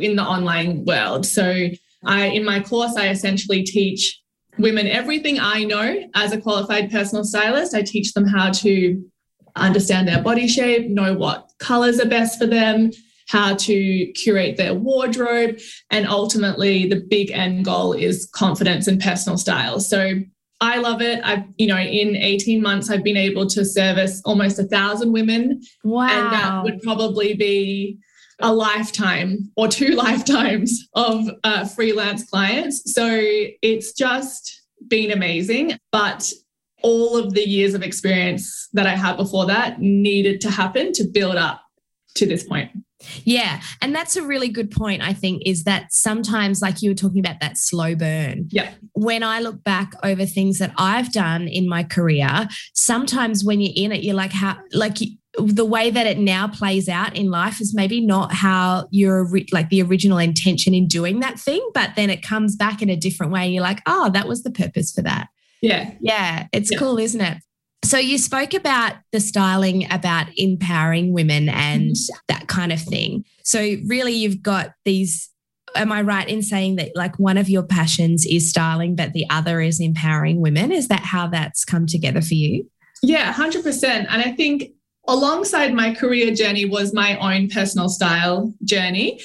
in 0.00 0.16
the 0.16 0.22
online 0.22 0.84
world. 0.84 1.26
So 1.26 1.68
I 2.04 2.26
in 2.26 2.44
my 2.44 2.60
course 2.60 2.96
I 2.96 3.08
essentially 3.10 3.62
teach 3.62 4.20
women 4.58 4.86
everything 4.86 5.38
I 5.38 5.64
know 5.64 6.08
as 6.14 6.32
a 6.32 6.40
qualified 6.40 6.90
personal 6.90 7.24
stylist. 7.24 7.74
I 7.74 7.82
teach 7.82 8.14
them 8.14 8.26
how 8.26 8.50
to 8.50 9.02
understand 9.54 10.08
their 10.08 10.22
body 10.22 10.48
shape, 10.48 10.88
know 10.88 11.14
what 11.14 11.50
colors 11.58 12.00
are 12.00 12.08
best 12.08 12.38
for 12.38 12.46
them, 12.46 12.90
how 13.28 13.54
to 13.56 14.12
curate 14.12 14.56
their 14.56 14.74
wardrobe, 14.74 15.58
and 15.90 16.06
ultimately 16.06 16.88
the 16.88 17.04
big 17.08 17.30
end 17.30 17.64
goal 17.64 17.92
is 17.92 18.28
confidence 18.34 18.86
and 18.86 19.00
personal 19.00 19.36
style. 19.36 19.80
So 19.80 20.20
I 20.60 20.78
love 20.78 21.02
it. 21.02 21.20
I've, 21.22 21.44
you 21.58 21.66
know, 21.66 21.76
in 21.76 22.16
18 22.16 22.62
months, 22.62 22.88
I've 22.88 23.04
been 23.04 23.18
able 23.18 23.46
to 23.48 23.64
service 23.64 24.22
almost 24.24 24.58
a 24.58 24.64
thousand 24.64 25.12
women. 25.12 25.60
Wow. 25.84 26.08
And 26.08 26.32
that 26.32 26.64
would 26.64 26.80
probably 26.80 27.34
be 27.34 27.98
a 28.40 28.52
lifetime 28.52 29.50
or 29.56 29.68
two 29.68 29.88
lifetimes 29.94 30.88
of 30.94 31.28
uh, 31.44 31.66
freelance 31.66 32.24
clients. 32.28 32.92
So 32.92 33.08
it's 33.10 33.92
just 33.92 34.62
been 34.88 35.10
amazing. 35.10 35.78
But 35.92 36.30
all 36.82 37.16
of 37.16 37.32
the 37.32 37.48
years 37.48 37.74
of 37.74 37.82
experience 37.82 38.68
that 38.72 38.86
I 38.86 38.94
had 38.94 39.16
before 39.16 39.46
that 39.46 39.80
needed 39.80 40.40
to 40.42 40.50
happen 40.50 40.92
to 40.92 41.04
build 41.04 41.36
up 41.36 41.62
to 42.14 42.26
this 42.26 42.44
point. 42.44 42.70
Yeah. 43.24 43.60
And 43.82 43.94
that's 43.94 44.16
a 44.16 44.22
really 44.22 44.48
good 44.48 44.70
point, 44.70 45.02
I 45.02 45.12
think, 45.12 45.42
is 45.44 45.64
that 45.64 45.92
sometimes, 45.92 46.62
like 46.62 46.82
you 46.82 46.90
were 46.90 46.94
talking 46.94 47.20
about 47.20 47.40
that 47.40 47.58
slow 47.58 47.94
burn. 47.94 48.48
Yeah. 48.50 48.72
When 48.92 49.22
I 49.22 49.40
look 49.40 49.62
back 49.62 49.92
over 50.02 50.24
things 50.24 50.58
that 50.58 50.72
I've 50.78 51.12
done 51.12 51.46
in 51.46 51.68
my 51.68 51.82
career, 51.82 52.48
sometimes 52.72 53.44
when 53.44 53.60
you're 53.60 53.74
in 53.76 53.92
it, 53.92 54.02
you're 54.02 54.14
like, 54.14 54.32
how, 54.32 54.56
like, 54.72 54.96
the 55.38 55.64
way 55.64 55.90
that 55.90 56.06
it 56.06 56.18
now 56.18 56.48
plays 56.48 56.88
out 56.88 57.16
in 57.16 57.30
life 57.30 57.60
is 57.60 57.74
maybe 57.74 58.00
not 58.00 58.32
how 58.32 58.88
you're 58.90 59.28
like 59.52 59.68
the 59.68 59.82
original 59.82 60.18
intention 60.18 60.74
in 60.74 60.86
doing 60.86 61.20
that 61.20 61.38
thing, 61.38 61.66
but 61.74 61.90
then 61.96 62.10
it 62.10 62.22
comes 62.22 62.56
back 62.56 62.82
in 62.82 62.88
a 62.88 62.96
different 62.96 63.32
way. 63.32 63.44
And 63.44 63.54
you're 63.54 63.62
like, 63.62 63.82
oh, 63.86 64.10
that 64.10 64.26
was 64.26 64.42
the 64.42 64.50
purpose 64.50 64.92
for 64.92 65.02
that. 65.02 65.28
Yeah. 65.60 65.92
Yeah. 66.00 66.46
It's 66.52 66.70
yeah. 66.72 66.78
cool, 66.78 66.98
isn't 66.98 67.20
it? 67.20 67.38
So 67.84 67.98
you 67.98 68.18
spoke 68.18 68.54
about 68.54 68.94
the 69.12 69.20
styling 69.20 69.90
about 69.92 70.26
empowering 70.36 71.12
women 71.12 71.48
and 71.48 71.92
mm-hmm. 71.92 72.16
that 72.28 72.48
kind 72.48 72.72
of 72.72 72.80
thing. 72.80 73.24
So 73.44 73.60
really 73.86 74.12
you've 74.12 74.42
got 74.42 74.72
these 74.84 75.30
am 75.74 75.92
I 75.92 76.00
right 76.00 76.26
in 76.26 76.42
saying 76.42 76.76
that 76.76 76.92
like 76.94 77.18
one 77.18 77.36
of 77.36 77.50
your 77.50 77.62
passions 77.62 78.24
is 78.24 78.48
styling 78.48 78.96
but 78.96 79.12
the 79.12 79.26
other 79.28 79.60
is 79.60 79.78
empowering 79.78 80.40
women? 80.40 80.72
Is 80.72 80.88
that 80.88 81.00
how 81.00 81.26
that's 81.26 81.64
come 81.64 81.86
together 81.86 82.22
for 82.22 82.34
you? 82.34 82.68
Yeah, 83.02 83.32
100%. 83.32 83.84
And 83.84 84.08
I 84.08 84.32
think 84.32 84.70
alongside 85.08 85.74
my 85.74 85.94
career 85.94 86.34
journey 86.34 86.64
was 86.64 86.94
my 86.94 87.16
own 87.18 87.48
personal 87.48 87.88
style 87.88 88.52
journey. 88.64 89.20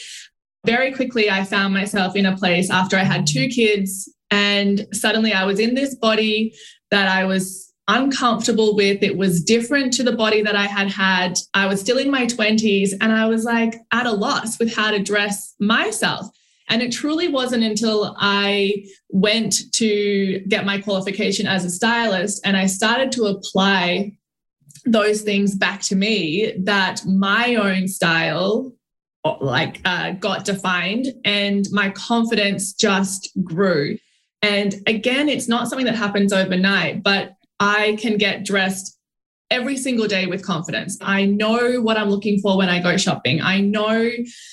Very 0.65 0.91
quickly, 0.91 1.29
I 1.29 1.43
found 1.43 1.73
myself 1.73 2.15
in 2.15 2.25
a 2.25 2.37
place 2.37 2.69
after 2.69 2.97
I 2.97 3.03
had 3.03 3.25
two 3.25 3.47
kids, 3.47 4.11
and 4.29 4.85
suddenly 4.93 5.33
I 5.33 5.45
was 5.45 5.59
in 5.59 5.73
this 5.73 5.95
body 5.95 6.53
that 6.91 7.07
I 7.07 7.25
was 7.25 7.73
uncomfortable 7.87 8.75
with. 8.75 9.01
It 9.01 9.17
was 9.17 9.43
different 9.43 9.91
to 9.93 10.03
the 10.03 10.11
body 10.11 10.41
that 10.43 10.55
I 10.55 10.67
had 10.67 10.89
had. 10.89 11.37
I 11.53 11.65
was 11.67 11.81
still 11.81 11.97
in 11.97 12.11
my 12.11 12.25
20s, 12.25 12.91
and 13.01 13.11
I 13.11 13.25
was 13.25 13.43
like 13.43 13.75
at 13.91 14.05
a 14.05 14.11
loss 14.11 14.59
with 14.59 14.75
how 14.75 14.91
to 14.91 14.99
dress 14.99 15.55
myself. 15.59 16.27
And 16.69 16.81
it 16.81 16.93
truly 16.93 17.27
wasn't 17.27 17.65
until 17.65 18.15
I 18.17 18.85
went 19.09 19.73
to 19.73 20.39
get 20.47 20.65
my 20.65 20.79
qualification 20.79 21.45
as 21.45 21.65
a 21.65 21.69
stylist 21.69 22.41
and 22.45 22.55
I 22.55 22.65
started 22.67 23.11
to 23.13 23.25
apply 23.25 24.13
those 24.85 25.21
things 25.21 25.55
back 25.55 25.81
to 25.81 25.95
me 25.95 26.53
that 26.63 27.01
my 27.05 27.55
own 27.55 27.87
style 27.87 28.71
like 29.39 29.79
uh, 29.85 30.11
got 30.13 30.45
defined 30.45 31.07
and 31.25 31.67
my 31.71 31.91
confidence 31.91 32.73
just 32.73 33.29
grew. 33.43 33.97
And 34.41 34.75
again 34.87 35.29
it's 35.29 35.47
not 35.47 35.67
something 35.67 35.85
that 35.85 35.95
happens 35.95 36.33
overnight 36.33 37.03
but 37.03 37.33
i 37.59 37.95
can 37.99 38.17
get 38.17 38.43
dressed 38.43 38.97
every 39.51 39.75
single 39.75 40.07
day 40.07 40.25
with 40.27 40.45
confidence. 40.45 40.97
I 41.01 41.25
know 41.25 41.81
what 41.81 41.97
i'm 41.97 42.09
looking 42.09 42.39
for 42.39 42.57
when 42.57 42.69
i 42.69 42.81
go 42.81 42.97
shopping. 42.97 43.41
I 43.41 43.59
know 43.61 44.09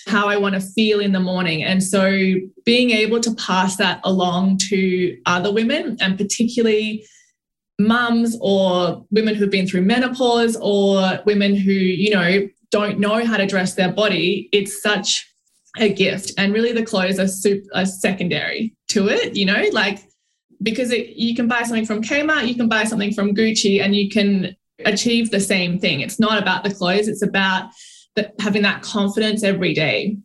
how 0.06 0.28
i 0.28 0.36
want 0.36 0.56
to 0.56 0.60
feel 0.60 1.00
in 1.00 1.12
the 1.12 1.20
morning. 1.20 1.62
And 1.62 1.82
so 1.82 2.34
being 2.66 2.90
able 2.90 3.20
to 3.20 3.34
pass 3.34 3.76
that 3.76 4.00
along 4.04 4.58
to 4.68 5.16
other 5.24 5.52
women 5.52 5.96
and 6.00 6.18
particularly 6.18 7.06
mums 7.78 8.36
or 8.40 9.04
women 9.10 9.34
who've 9.34 9.50
been 9.50 9.66
through 9.66 9.82
menopause 9.82 10.56
or 10.60 11.20
women 11.26 11.54
who, 11.54 11.72
you 11.72 12.10
know, 12.10 12.48
don't 12.70 12.98
know 12.98 13.24
how 13.24 13.36
to 13.36 13.46
dress 13.46 13.74
their 13.74 13.92
body, 13.92 14.48
it's 14.52 14.82
such 14.82 15.26
a 15.78 15.92
gift. 15.92 16.32
And 16.36 16.52
really, 16.52 16.72
the 16.72 16.84
clothes 16.84 17.18
are, 17.18 17.28
super, 17.28 17.66
are 17.74 17.86
secondary 17.86 18.74
to 18.88 19.08
it, 19.08 19.36
you 19.36 19.46
know, 19.46 19.64
like 19.72 20.00
because 20.62 20.90
it, 20.90 21.10
you 21.10 21.34
can 21.34 21.46
buy 21.46 21.62
something 21.62 21.86
from 21.86 22.02
Kmart, 22.02 22.48
you 22.48 22.54
can 22.54 22.68
buy 22.68 22.84
something 22.84 23.12
from 23.12 23.34
Gucci, 23.34 23.80
and 23.80 23.94
you 23.94 24.10
can 24.10 24.56
achieve 24.84 25.30
the 25.30 25.40
same 25.40 25.78
thing. 25.78 26.00
It's 26.00 26.18
not 26.18 26.40
about 26.40 26.64
the 26.64 26.74
clothes, 26.74 27.08
it's 27.08 27.22
about 27.22 27.70
the, 28.16 28.32
having 28.40 28.62
that 28.62 28.82
confidence 28.82 29.42
every 29.42 29.72
day. 29.72 30.16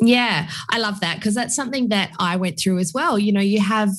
Yeah, 0.00 0.48
I 0.70 0.78
love 0.78 1.00
that 1.00 1.16
because 1.16 1.34
that's 1.34 1.56
something 1.56 1.88
that 1.88 2.12
I 2.18 2.36
went 2.36 2.58
through 2.58 2.78
as 2.78 2.92
well. 2.94 3.18
You 3.18 3.32
know, 3.32 3.40
you 3.40 3.60
have 3.60 3.90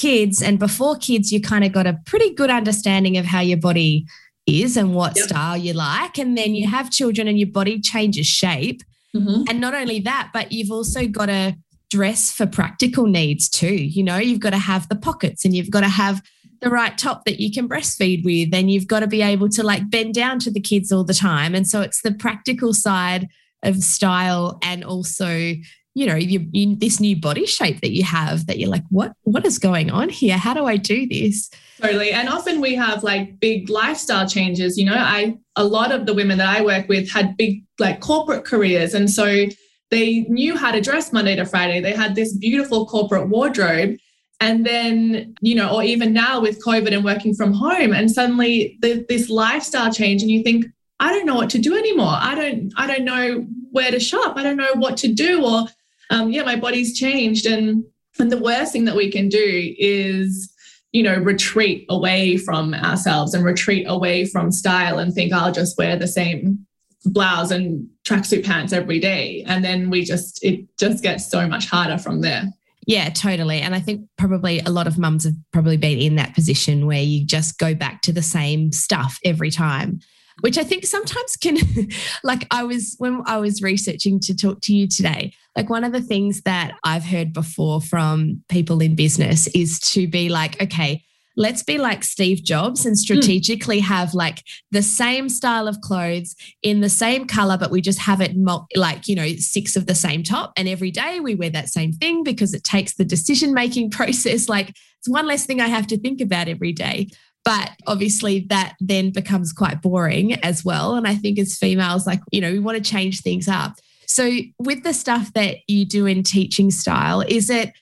kids 0.00 0.40
and 0.40 0.58
before 0.58 0.96
kids 0.96 1.30
you 1.30 1.42
kind 1.42 1.62
of 1.62 1.72
got 1.72 1.86
a 1.86 1.98
pretty 2.06 2.32
good 2.34 2.48
understanding 2.48 3.18
of 3.18 3.26
how 3.26 3.40
your 3.40 3.58
body 3.58 4.06
is 4.46 4.74
and 4.78 4.94
what 4.94 5.14
yep. 5.14 5.28
style 5.28 5.56
you 5.58 5.74
like 5.74 6.18
and 6.18 6.38
then 6.38 6.54
you 6.54 6.66
have 6.66 6.90
children 6.90 7.28
and 7.28 7.38
your 7.38 7.50
body 7.50 7.78
changes 7.78 8.26
shape 8.26 8.80
mm-hmm. 9.14 9.42
and 9.46 9.60
not 9.60 9.74
only 9.74 10.00
that 10.00 10.30
but 10.32 10.52
you've 10.52 10.70
also 10.70 11.06
got 11.06 11.26
to 11.26 11.54
dress 11.90 12.32
for 12.32 12.46
practical 12.46 13.06
needs 13.06 13.46
too 13.50 13.74
you 13.74 14.02
know 14.02 14.16
you've 14.16 14.40
got 14.40 14.50
to 14.50 14.58
have 14.58 14.88
the 14.88 14.96
pockets 14.96 15.44
and 15.44 15.54
you've 15.54 15.70
got 15.70 15.80
to 15.82 15.88
have 15.88 16.22
the 16.62 16.70
right 16.70 16.96
top 16.96 17.26
that 17.26 17.38
you 17.38 17.52
can 17.52 17.68
breastfeed 17.68 18.24
with 18.24 18.54
and 18.54 18.70
you've 18.70 18.86
got 18.86 19.00
to 19.00 19.06
be 19.06 19.20
able 19.20 19.50
to 19.50 19.62
like 19.62 19.90
bend 19.90 20.14
down 20.14 20.38
to 20.38 20.50
the 20.50 20.60
kids 20.60 20.90
all 20.90 21.04
the 21.04 21.12
time 21.12 21.54
and 21.54 21.68
so 21.68 21.82
it's 21.82 22.00
the 22.00 22.14
practical 22.14 22.72
side 22.72 23.28
of 23.62 23.76
style 23.76 24.58
and 24.62 24.82
also 24.82 25.54
you 25.94 26.06
know 26.06 26.14
you, 26.14 26.46
you, 26.52 26.76
this 26.76 27.00
new 27.00 27.16
body 27.16 27.46
shape 27.46 27.80
that 27.80 27.90
you 27.90 28.04
have 28.04 28.46
that 28.46 28.58
you're 28.58 28.70
like 28.70 28.84
what 28.90 29.12
what 29.22 29.44
is 29.44 29.58
going 29.58 29.90
on 29.90 30.08
here? 30.08 30.36
How 30.36 30.54
do 30.54 30.66
i 30.66 30.76
do 30.76 31.06
this? 31.06 31.50
Totally. 31.80 32.12
And 32.12 32.28
often 32.28 32.60
we 32.60 32.74
have 32.74 33.02
like 33.02 33.40
big 33.40 33.68
lifestyle 33.68 34.28
changes. 34.28 34.78
You 34.78 34.86
know 34.86 34.96
i 34.96 35.36
a 35.56 35.64
lot 35.64 35.92
of 35.92 36.06
the 36.06 36.14
women 36.14 36.38
that 36.38 36.56
i 36.56 36.62
work 36.62 36.88
with 36.88 37.10
had 37.10 37.36
big 37.36 37.64
like 37.78 38.00
corporate 38.00 38.44
careers. 38.44 38.94
And 38.94 39.10
so 39.10 39.46
they 39.90 40.20
knew 40.28 40.56
how 40.56 40.70
to 40.70 40.80
dress 40.80 41.12
monday 41.12 41.36
to 41.36 41.44
friday. 41.44 41.80
They 41.80 41.92
had 41.92 42.14
this 42.14 42.36
beautiful 42.36 42.86
corporate 42.86 43.28
wardrobe. 43.28 43.96
And 44.42 44.64
then 44.64 45.34
you 45.40 45.54
know 45.54 45.74
or 45.74 45.82
even 45.82 46.12
now 46.12 46.40
with 46.40 46.64
covid 46.64 46.94
and 46.94 47.04
working 47.04 47.34
from 47.34 47.52
home 47.52 47.92
and 47.92 48.10
suddenly 48.10 48.78
the, 48.80 49.04
this 49.08 49.28
lifestyle 49.28 49.92
change 49.92 50.22
and 50.22 50.30
you 50.30 50.42
think 50.42 50.64
i 50.98 51.12
don't 51.12 51.26
know 51.26 51.34
what 51.34 51.50
to 51.50 51.58
do 51.58 51.76
anymore. 51.76 52.14
I 52.14 52.36
don't 52.36 52.72
i 52.76 52.86
don't 52.86 53.04
know 53.04 53.44
where 53.72 53.90
to 53.90 54.00
shop. 54.00 54.36
I 54.36 54.42
don't 54.42 54.56
know 54.56 54.74
what 54.74 54.96
to 54.98 55.08
do 55.12 55.44
or 55.44 55.66
um, 56.10 56.30
yeah, 56.30 56.42
my 56.42 56.56
body's 56.56 56.98
changed. 56.98 57.46
And, 57.46 57.84
and 58.18 58.30
the 58.30 58.40
worst 58.40 58.72
thing 58.72 58.84
that 58.84 58.96
we 58.96 59.10
can 59.10 59.28
do 59.28 59.74
is, 59.78 60.52
you 60.92 61.02
know, 61.02 61.16
retreat 61.16 61.86
away 61.88 62.36
from 62.36 62.74
ourselves 62.74 63.32
and 63.32 63.44
retreat 63.44 63.86
away 63.88 64.26
from 64.26 64.50
style 64.50 64.98
and 64.98 65.14
think 65.14 65.32
I'll 65.32 65.52
just 65.52 65.78
wear 65.78 65.96
the 65.96 66.08
same 66.08 66.66
blouse 67.04 67.50
and 67.50 67.88
tracksuit 68.04 68.44
pants 68.44 68.72
every 68.72 68.98
day. 68.98 69.44
And 69.46 69.64
then 69.64 69.88
we 69.88 70.04
just, 70.04 70.44
it 70.44 70.66
just 70.78 71.02
gets 71.02 71.30
so 71.30 71.46
much 71.46 71.66
harder 71.66 71.96
from 71.96 72.20
there. 72.20 72.44
Yeah, 72.86 73.10
totally. 73.10 73.60
And 73.60 73.74
I 73.74 73.80
think 73.80 74.06
probably 74.18 74.58
a 74.60 74.70
lot 74.70 74.86
of 74.86 74.98
mums 74.98 75.24
have 75.24 75.34
probably 75.52 75.76
been 75.76 75.98
in 75.98 76.16
that 76.16 76.34
position 76.34 76.86
where 76.86 77.00
you 77.00 77.24
just 77.24 77.58
go 77.58 77.74
back 77.74 78.02
to 78.02 78.12
the 78.12 78.22
same 78.22 78.72
stuff 78.72 79.18
every 79.24 79.50
time 79.50 80.00
which 80.40 80.58
I 80.58 80.64
think 80.64 80.86
sometimes 80.86 81.36
can, 81.36 81.58
like, 82.24 82.46
I 82.50 82.64
was, 82.64 82.96
when 82.98 83.22
I 83.26 83.38
was 83.38 83.62
researching 83.62 84.20
to 84.20 84.36
talk 84.36 84.60
to 84.62 84.74
you 84.74 84.88
today, 84.88 85.32
like, 85.56 85.70
one 85.70 85.84
of 85.84 85.92
the 85.92 86.02
things 86.02 86.42
that 86.42 86.74
I've 86.84 87.04
heard 87.04 87.32
before 87.32 87.80
from 87.80 88.42
people 88.48 88.80
in 88.80 88.94
business 88.94 89.46
is 89.48 89.80
to 89.92 90.06
be 90.06 90.28
like, 90.28 90.60
okay, 90.62 91.04
let's 91.36 91.62
be 91.62 91.78
like 91.78 92.04
Steve 92.04 92.42
Jobs 92.44 92.84
and 92.84 92.92
hmm. 92.92 93.00
strategically 93.00 93.80
mm. 93.80 93.84
have 93.84 94.14
like 94.14 94.44
the 94.70 94.82
same 94.82 95.28
style 95.28 95.68
of 95.68 95.80
clothes 95.80 96.36
in 96.62 96.80
the 96.80 96.88
same 96.88 97.26
color, 97.26 97.56
but 97.56 97.70
we 97.70 97.80
just 97.80 98.00
have 98.00 98.20
it 98.20 98.32
like, 98.76 99.08
you 99.08 99.14
know, 99.14 99.26
six 99.36 99.76
of 99.76 99.86
the 99.86 99.94
same 99.94 100.22
top. 100.22 100.52
And 100.56 100.68
every 100.68 100.90
day 100.90 101.20
we 101.20 101.34
wear 101.34 101.50
that 101.50 101.68
same 101.68 101.92
thing 101.92 102.22
because 102.24 102.52
it 102.52 102.64
takes 102.64 102.94
the 102.94 103.04
decision 103.04 103.54
making 103.54 103.90
process. 104.00 104.48
Like 104.48 104.70
it's 104.98 105.08
one 105.08 105.26
less 105.26 105.46
thing 105.46 105.60
I 105.60 105.68
have 105.68 105.86
to 105.88 105.98
think 105.98 106.20
about 106.20 106.48
every 106.48 106.72
day. 106.72 107.08
But 107.44 107.70
obviously, 107.86 108.46
that 108.50 108.74
then 108.80 109.10
becomes 109.10 109.52
quite 109.52 109.82
boring 109.82 110.34
as 110.44 110.64
well. 110.64 110.94
And 110.94 111.06
I 111.06 111.14
think 111.14 111.38
as 111.38 111.56
females, 111.56 112.06
like, 112.06 112.20
you 112.30 112.40
know, 112.40 112.52
we 112.52 112.58
want 112.58 112.76
to 112.76 112.90
change 112.90 113.22
things 113.22 113.48
up. 113.48 113.74
So, 114.06 114.30
with 114.58 114.82
the 114.82 114.92
stuff 114.92 115.32
that 115.34 115.58
you 115.66 115.84
do 115.84 116.06
in 116.06 116.22
teaching 116.22 116.70
style, 116.70 117.22
is 117.22 117.48
it 117.48 117.72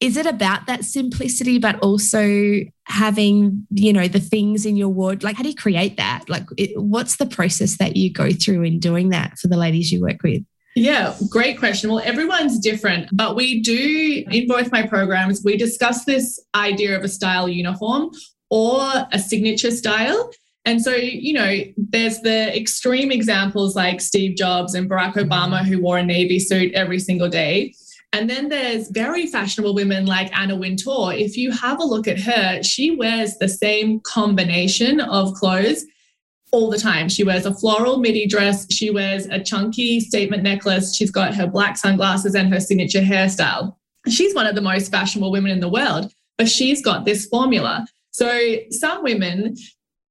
is 0.00 0.16
it 0.16 0.24
about 0.24 0.66
that 0.66 0.84
simplicity 0.84 1.58
but 1.58 1.78
also 1.80 2.60
having 2.86 3.66
you 3.70 3.92
know 3.92 4.08
the 4.08 4.18
things 4.18 4.64
in 4.64 4.76
your 4.76 4.88
ward 4.88 5.22
like 5.22 5.36
how 5.36 5.42
do 5.42 5.50
you 5.50 5.54
create 5.54 5.98
that 5.98 6.24
like 6.28 6.44
it, 6.56 6.70
what's 6.80 7.16
the 7.16 7.26
process 7.26 7.76
that 7.76 7.96
you 7.96 8.10
go 8.10 8.30
through 8.30 8.62
in 8.62 8.78
doing 8.78 9.10
that 9.10 9.38
for 9.38 9.48
the 9.48 9.58
ladies 9.58 9.92
you 9.92 10.00
work 10.00 10.22
with 10.22 10.42
yeah, 10.76 11.16
great 11.28 11.58
question. 11.58 11.90
Well, 11.90 12.00
everyone's 12.04 12.60
different, 12.60 13.08
but 13.12 13.34
we 13.34 13.60
do 13.60 14.24
in 14.30 14.46
both 14.46 14.70
my 14.70 14.86
programs, 14.86 15.42
we 15.44 15.56
discuss 15.56 16.04
this 16.04 16.40
idea 16.54 16.96
of 16.96 17.02
a 17.02 17.08
style 17.08 17.48
uniform 17.48 18.10
or 18.50 18.82
a 19.12 19.18
signature 19.18 19.70
style. 19.70 20.30
And 20.64 20.82
so, 20.82 20.94
you 20.94 21.32
know, 21.32 21.60
there's 21.76 22.20
the 22.20 22.54
extreme 22.56 23.10
examples 23.10 23.74
like 23.74 24.00
Steve 24.00 24.36
Jobs 24.36 24.74
and 24.74 24.90
Barack 24.90 25.14
mm-hmm. 25.14 25.30
Obama 25.30 25.64
who 25.64 25.80
wore 25.80 25.98
a 25.98 26.04
navy 26.04 26.38
suit 26.38 26.72
every 26.74 26.98
single 26.98 27.28
day. 27.28 27.74
And 28.12 28.28
then 28.28 28.48
there's 28.48 28.88
very 28.88 29.26
fashionable 29.26 29.74
women 29.74 30.04
like 30.04 30.36
Anna 30.36 30.56
Wintour. 30.56 31.12
If 31.12 31.36
you 31.36 31.52
have 31.52 31.78
a 31.78 31.84
look 31.84 32.08
at 32.08 32.18
her, 32.20 32.62
she 32.62 32.90
wears 32.90 33.38
the 33.38 33.48
same 33.48 34.00
combination 34.00 35.00
of 35.00 35.32
clothes 35.34 35.84
all 36.52 36.68
the 36.68 36.78
time. 36.78 37.08
She 37.08 37.22
wears 37.22 37.46
a 37.46 37.54
floral 37.54 37.98
midi 37.98 38.26
dress, 38.26 38.66
she 38.72 38.90
wears 38.90 39.26
a 39.26 39.38
chunky 39.38 40.00
statement 40.00 40.42
necklace, 40.42 40.94
she's 40.94 41.12
got 41.12 41.34
her 41.34 41.46
black 41.46 41.76
sunglasses 41.76 42.34
and 42.34 42.52
her 42.52 42.58
signature 42.58 43.00
hairstyle. 43.00 43.76
She's 44.08 44.34
one 44.34 44.46
of 44.46 44.56
the 44.56 44.60
most 44.60 44.90
fashionable 44.90 45.30
women 45.30 45.52
in 45.52 45.60
the 45.60 45.68
world, 45.68 46.12
but 46.36 46.48
she's 46.48 46.82
got 46.82 47.04
this 47.04 47.26
formula. 47.26 47.86
So 48.20 48.56
some 48.70 49.02
women 49.02 49.56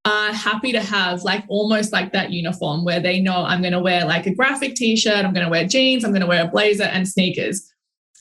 are 0.03 0.33
happy 0.33 0.71
to 0.71 0.81
have 0.81 1.21
like 1.23 1.43
almost 1.47 1.91
like 1.93 2.11
that 2.13 2.31
uniform 2.31 2.83
where 2.83 2.99
they 2.99 3.19
know 3.19 3.43
I'm 3.43 3.61
going 3.61 3.73
to 3.73 3.79
wear 3.79 4.03
like 4.05 4.25
a 4.25 4.33
graphic 4.33 4.73
t 4.73 4.95
shirt, 4.95 5.25
I'm 5.25 5.33
going 5.33 5.45
to 5.45 5.51
wear 5.51 5.67
jeans, 5.67 6.03
I'm 6.03 6.11
going 6.11 6.21
to 6.21 6.27
wear 6.27 6.45
a 6.45 6.47
blazer 6.47 6.85
and 6.85 7.07
sneakers. 7.07 7.71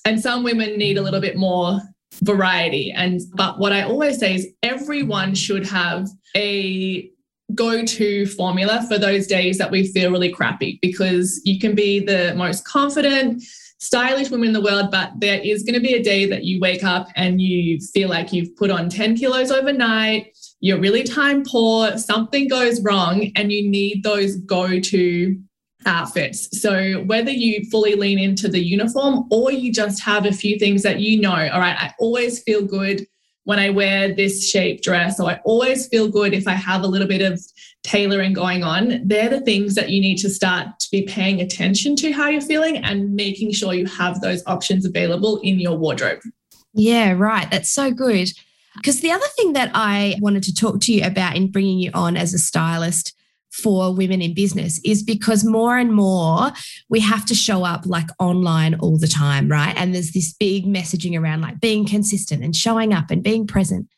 And 0.05 0.21
some 0.21 0.45
women 0.45 0.77
need 0.77 0.99
a 0.99 1.03
little 1.03 1.23
bit 1.23 1.39
more 1.39 1.81
variety. 2.23 2.93
And 2.95 3.21
but 3.35 3.59
what 3.59 3.73
I 3.73 3.83
always 3.83 4.19
say 4.19 4.35
is 4.35 4.47
everyone 4.63 5.35
should 5.35 5.67
have 5.67 6.09
a 6.37 7.11
go 7.55 7.83
to 7.83 8.27
formula 8.27 8.85
for 8.89 8.99
those 8.99 9.27
days 9.27 9.57
that 9.57 9.71
we 9.71 9.87
feel 9.87 10.11
really 10.11 10.31
crappy 10.31 10.79
because 10.83 11.41
you 11.47 11.59
can 11.59 11.75
be 11.75 11.99
the 11.99 12.35
most 12.37 12.67
confident, 12.67 13.43
stylish 13.79 14.31
woman 14.31 14.49
in 14.49 14.53
the 14.53 14.61
world, 14.61 14.91
but 14.91 15.13
there 15.19 15.41
is 15.41 15.63
going 15.63 15.75
to 15.75 15.81
be 15.81 15.95
a 15.95 16.03
day 16.03 16.27
that 16.27 16.45
you 16.45 16.61
wake 16.61 16.85
up 16.85 17.09
and 17.17 17.41
you 17.41 17.79
feel 17.93 18.09
like 18.09 18.33
you've 18.33 18.55
put 18.57 18.71
on 18.71 18.89
10 18.89 19.17
kilos 19.17 19.51
overnight. 19.51 20.37
You're 20.61 20.81
really 20.81 21.05
time 21.05 21.45
poor, 21.45 21.97
something 21.97 22.49
goes 22.49 22.83
wrong, 22.83 23.31
and 23.37 23.53
you 23.53 23.69
need 23.69 24.03
those 24.03 24.37
go 24.37 24.81
to 24.81 25.41
outfits. 25.87 26.61
So 26.61 27.05
whether 27.05 27.31
you 27.31 27.65
fully 27.71 27.95
lean 27.95 28.19
into 28.19 28.49
the 28.49 28.61
uniform 28.61 29.27
or 29.31 29.53
you 29.53 29.73
just 29.73 30.03
have 30.03 30.27
a 30.27 30.33
few 30.33 30.59
things 30.59 30.83
that 30.83 30.99
you 30.99 31.21
know, 31.21 31.31
all 31.31 31.61
right, 31.61 31.77
I 31.79 31.95
always 32.01 32.43
feel 32.43 32.65
good 32.65 33.07
when 33.45 33.59
I 33.59 33.71
wear 33.71 34.15
this 34.15 34.51
shape 34.51 34.83
dress, 34.83 35.19
or 35.19 35.31
I 35.31 35.41
always 35.45 35.89
feel 35.89 36.09
good 36.09 36.35
if 36.35 36.47
I 36.47 36.53
have 36.53 36.83
a 36.83 36.87
little 36.87 37.09
bit 37.09 37.23
of 37.23 37.41
tailoring 37.89 38.35
going 38.35 38.63
on. 38.63 39.01
They're 39.03 39.31
the 39.31 39.41
things 39.41 39.75
that 39.75 39.89
you 39.89 40.01
need 40.01 40.19
to 40.19 40.29
start 40.29 40.79
to 40.79 40.89
be 40.93 41.03
paying 41.03 41.41
attention 41.41 41.97
to 41.97 42.13
how 42.13 42.29
you're 42.29 42.43
feeling 42.43 42.77
and 42.77 43.15
making 43.15 43.53
sure 43.53 43.73
you 43.73 43.87
have 43.87 44.21
those 44.21 44.43
options 44.47 44.85
available 44.85 45.41
in 45.43 45.59
your 45.59 45.77
wardrobe. 45.77 46.21
Yeah, 46.75 47.13
right. 47.13 47.51
That's 47.51 47.71
so 47.71 47.91
good. 47.91 48.29
Because 48.77 49.01
the 49.01 49.11
other 49.11 49.27
thing 49.37 49.55
that 49.55 49.71
I 49.73 50.17
wanted 50.21 50.43
to 50.45 50.55
talk 50.55 50.81
to 50.83 50.93
you 50.93 51.05
about 51.05 51.35
in 51.35 51.51
bringing 51.51 51.79
you 51.79 51.91
on 51.95 52.17
as 52.17 52.35
a 52.35 52.39
stylist 52.39 53.15
for 53.51 53.95
women 53.95 54.21
in 54.21 54.35
business 54.35 54.79
is 54.85 55.03
because 55.03 55.43
more 55.43 55.79
and 55.79 55.93
more 55.93 56.53
we 56.91 57.01
have 57.01 57.25
to 57.25 57.35
show 57.35 57.65
up 57.65 57.87
like 57.87 58.09
online 58.21 58.75
all 58.75 58.99
the 58.99 59.09
time, 59.09 59.49
right? 59.49 59.75
And 59.79 59.95
there's 59.95 60.13
this 60.13 60.35
big 60.35 60.67
messaging 60.67 61.19
around 61.19 61.41
like 61.41 61.59
being 61.59 61.87
consistent 61.87 62.45
and 62.45 62.55
showing 62.55 62.93
up 62.93 63.11
and 63.11 63.23
being 63.23 63.47
present. 63.47 63.89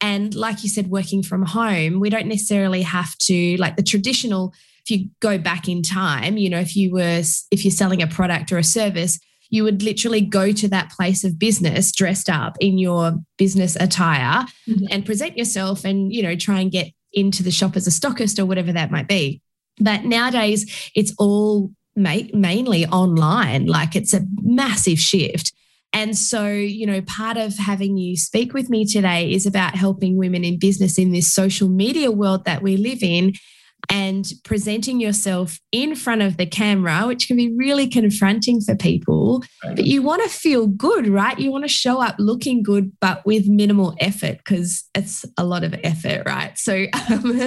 And 0.00 0.34
like 0.34 0.62
you 0.62 0.68
said, 0.68 0.88
working 0.88 1.22
from 1.22 1.42
home, 1.42 2.00
we 2.00 2.10
don't 2.10 2.26
necessarily 2.26 2.82
have 2.82 3.16
to, 3.18 3.56
like 3.56 3.76
the 3.76 3.82
traditional, 3.82 4.52
if 4.84 4.90
you 4.90 5.08
go 5.20 5.38
back 5.38 5.68
in 5.68 5.82
time, 5.82 6.36
you 6.36 6.50
know, 6.50 6.60
if 6.60 6.76
you 6.76 6.92
were, 6.92 7.22
if 7.50 7.64
you're 7.64 7.72
selling 7.72 8.02
a 8.02 8.06
product 8.06 8.52
or 8.52 8.58
a 8.58 8.64
service, 8.64 9.18
you 9.48 9.64
would 9.64 9.82
literally 9.82 10.20
go 10.20 10.52
to 10.52 10.68
that 10.68 10.90
place 10.90 11.24
of 11.24 11.38
business 11.38 11.92
dressed 11.92 12.28
up 12.28 12.56
in 12.60 12.78
your 12.78 13.12
business 13.38 13.76
attire 13.76 14.44
mm-hmm. 14.68 14.84
and 14.90 15.06
present 15.06 15.38
yourself 15.38 15.84
and, 15.84 16.12
you 16.12 16.22
know, 16.22 16.36
try 16.36 16.60
and 16.60 16.72
get 16.72 16.88
into 17.12 17.42
the 17.42 17.50
shop 17.50 17.76
as 17.76 17.86
a 17.86 17.90
stockist 17.90 18.38
or 18.38 18.44
whatever 18.44 18.72
that 18.72 18.90
might 18.90 19.08
be. 19.08 19.40
But 19.78 20.04
nowadays, 20.04 20.90
it's 20.94 21.14
all 21.18 21.70
ma- 21.96 22.28
mainly 22.34 22.86
online. 22.86 23.66
Like 23.66 23.96
it's 23.96 24.12
a 24.12 24.26
massive 24.42 24.98
shift. 24.98 25.52
And 25.96 26.16
so, 26.16 26.46
you 26.46 26.84
know, 26.84 27.00
part 27.00 27.38
of 27.38 27.56
having 27.56 27.96
you 27.96 28.18
speak 28.18 28.52
with 28.52 28.68
me 28.68 28.84
today 28.84 29.32
is 29.32 29.46
about 29.46 29.74
helping 29.74 30.18
women 30.18 30.44
in 30.44 30.58
business 30.58 30.98
in 30.98 31.10
this 31.10 31.32
social 31.32 31.70
media 31.70 32.10
world 32.10 32.44
that 32.44 32.60
we 32.60 32.76
live 32.76 33.02
in 33.02 33.32
and 33.88 34.30
presenting 34.44 35.00
yourself 35.00 35.58
in 35.72 35.94
front 35.94 36.20
of 36.20 36.36
the 36.36 36.44
camera, 36.44 37.06
which 37.06 37.26
can 37.26 37.38
be 37.38 37.50
really 37.56 37.88
confronting 37.88 38.60
for 38.60 38.76
people. 38.76 39.42
But 39.62 39.86
you 39.86 40.02
want 40.02 40.22
to 40.22 40.28
feel 40.28 40.66
good, 40.66 41.08
right? 41.08 41.38
You 41.38 41.50
want 41.50 41.64
to 41.64 41.68
show 41.68 42.02
up 42.02 42.16
looking 42.18 42.62
good, 42.62 42.92
but 43.00 43.24
with 43.24 43.48
minimal 43.48 43.96
effort 43.98 44.36
because 44.36 44.84
it's 44.94 45.24
a 45.38 45.44
lot 45.44 45.64
of 45.64 45.74
effort, 45.82 46.24
right? 46.26 46.58
So, 46.58 46.84
um, 47.10 47.40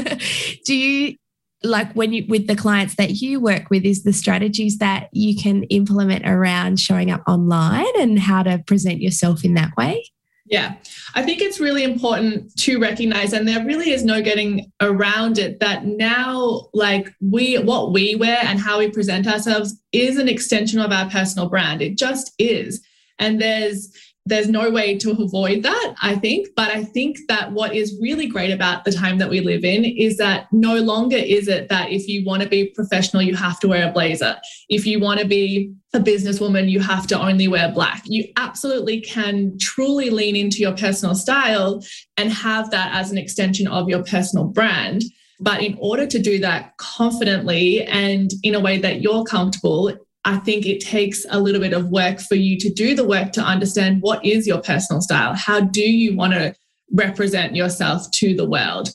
do 0.65 0.75
you 0.75 1.17
like 1.63 1.91
when 1.93 2.13
you 2.13 2.25
with 2.29 2.47
the 2.47 2.55
clients 2.55 2.95
that 2.95 3.21
you 3.21 3.39
work 3.39 3.69
with 3.69 3.83
is 3.83 4.03
the 4.03 4.13
strategies 4.13 4.77
that 4.77 5.09
you 5.11 5.35
can 5.35 5.63
implement 5.63 6.27
around 6.27 6.79
showing 6.79 7.11
up 7.11 7.21
online 7.27 7.85
and 7.99 8.19
how 8.19 8.41
to 8.43 8.59
present 8.65 9.01
yourself 9.01 9.43
in 9.43 9.55
that 9.55 9.75
way 9.77 10.03
yeah, 10.49 10.77
I 11.13 11.21
think 11.21 11.41
it's 11.41 11.59
really 11.59 11.83
important 11.83 12.55
to 12.61 12.79
recognize, 12.79 13.33
and 13.33 13.47
there 13.47 13.63
really 13.63 13.91
is 13.91 14.03
no 14.03 14.19
getting 14.19 14.71
around 14.81 15.37
it, 15.37 15.59
that 15.59 15.85
now, 15.85 16.69
like, 16.73 17.13
we, 17.21 17.59
what 17.59 17.93
we 17.93 18.15
wear 18.15 18.39
and 18.41 18.59
how 18.59 18.79
we 18.79 18.89
present 18.89 19.27
ourselves 19.27 19.79
is 19.91 20.17
an 20.17 20.27
extension 20.27 20.79
of 20.79 20.91
our 20.91 21.07
personal 21.07 21.49
brand. 21.49 21.83
It 21.83 21.99
just 21.99 22.33
is. 22.39 22.81
And 23.19 23.39
there's, 23.39 23.95
there's 24.25 24.47
no 24.47 24.69
way 24.69 24.97
to 24.99 25.11
avoid 25.11 25.63
that, 25.63 25.95
I 26.01 26.15
think. 26.15 26.49
But 26.55 26.69
I 26.69 26.83
think 26.83 27.17
that 27.27 27.51
what 27.51 27.75
is 27.75 27.97
really 27.99 28.27
great 28.27 28.51
about 28.51 28.85
the 28.85 28.91
time 28.91 29.17
that 29.17 29.29
we 29.29 29.41
live 29.41 29.63
in 29.63 29.83
is 29.83 30.17
that 30.17 30.47
no 30.51 30.75
longer 30.75 31.17
is 31.17 31.47
it 31.47 31.69
that 31.69 31.91
if 31.91 32.07
you 32.07 32.23
want 32.25 32.43
to 32.43 32.49
be 32.49 32.71
professional, 32.75 33.23
you 33.23 33.35
have 33.35 33.59
to 33.61 33.67
wear 33.67 33.89
a 33.89 33.91
blazer. 33.91 34.37
If 34.69 34.85
you 34.85 34.99
want 34.99 35.19
to 35.19 35.25
be 35.25 35.73
a 35.93 35.99
businesswoman, 35.99 36.69
you 36.69 36.79
have 36.79 37.07
to 37.07 37.19
only 37.19 37.47
wear 37.47 37.71
black. 37.71 38.03
You 38.05 38.25
absolutely 38.37 39.01
can 39.01 39.57
truly 39.59 40.11
lean 40.11 40.35
into 40.35 40.59
your 40.59 40.75
personal 40.75 41.15
style 41.15 41.83
and 42.17 42.31
have 42.31 42.69
that 42.71 42.93
as 42.93 43.11
an 43.11 43.17
extension 43.17 43.67
of 43.67 43.89
your 43.89 44.03
personal 44.03 44.45
brand. 44.45 45.03
But 45.39 45.63
in 45.63 45.77
order 45.79 46.05
to 46.05 46.19
do 46.19 46.37
that 46.39 46.77
confidently 46.77 47.83
and 47.83 48.29
in 48.43 48.55
a 48.55 48.59
way 48.59 48.77
that 48.79 49.01
you're 49.01 49.23
comfortable, 49.23 49.97
I 50.25 50.37
think 50.37 50.65
it 50.65 50.81
takes 50.81 51.25
a 51.29 51.39
little 51.39 51.61
bit 51.61 51.73
of 51.73 51.89
work 51.89 52.19
for 52.19 52.35
you 52.35 52.57
to 52.59 52.69
do 52.69 52.93
the 52.95 53.07
work 53.07 53.31
to 53.33 53.41
understand 53.41 54.01
what 54.01 54.23
is 54.25 54.45
your 54.45 54.61
personal 54.61 55.01
style? 55.01 55.33
How 55.33 55.61
do 55.61 55.81
you 55.81 56.15
want 56.15 56.33
to 56.33 56.55
represent 56.91 57.55
yourself 57.55 58.09
to 58.15 58.35
the 58.35 58.49
world? 58.49 58.89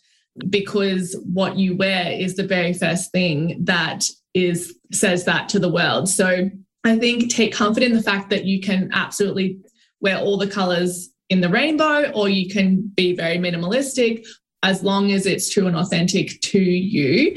Because 0.51 1.17
what 1.33 1.57
you 1.57 1.77
wear 1.77 2.11
is 2.11 2.37
the 2.37 2.47
very 2.47 2.73
first 2.73 3.11
thing 3.13 3.65
that 3.65 4.05
is 4.35 4.77
says 4.93 5.25
that 5.25 5.49
to 5.51 5.59
the 5.59 5.71
world. 5.71 6.09
So 6.09 6.51
I 6.85 6.99
think 6.99 7.31
take 7.31 7.55
comfort 7.55 7.83
in 7.83 7.95
the 7.95 8.03
fact 8.03 8.31
that 8.31 8.45
you 8.45 8.61
can 8.61 8.91
absolutely 8.93 9.59
wear 10.01 10.19
all 10.19 10.37
the 10.37 10.47
colors 10.47 11.09
in 11.31 11.41
the 11.41 11.49
rainbow 11.49 12.11
or 12.11 12.29
you 12.29 12.51
can 12.51 12.93
be 12.95 13.17
very 13.17 13.39
minimalistic 13.39 14.27
as 14.63 14.83
long 14.83 15.13
as 15.13 15.25
it's 15.25 15.51
true 15.51 15.67
and 15.67 15.77
authentic 15.77 16.41
to 16.43 16.61
you. 16.61 17.37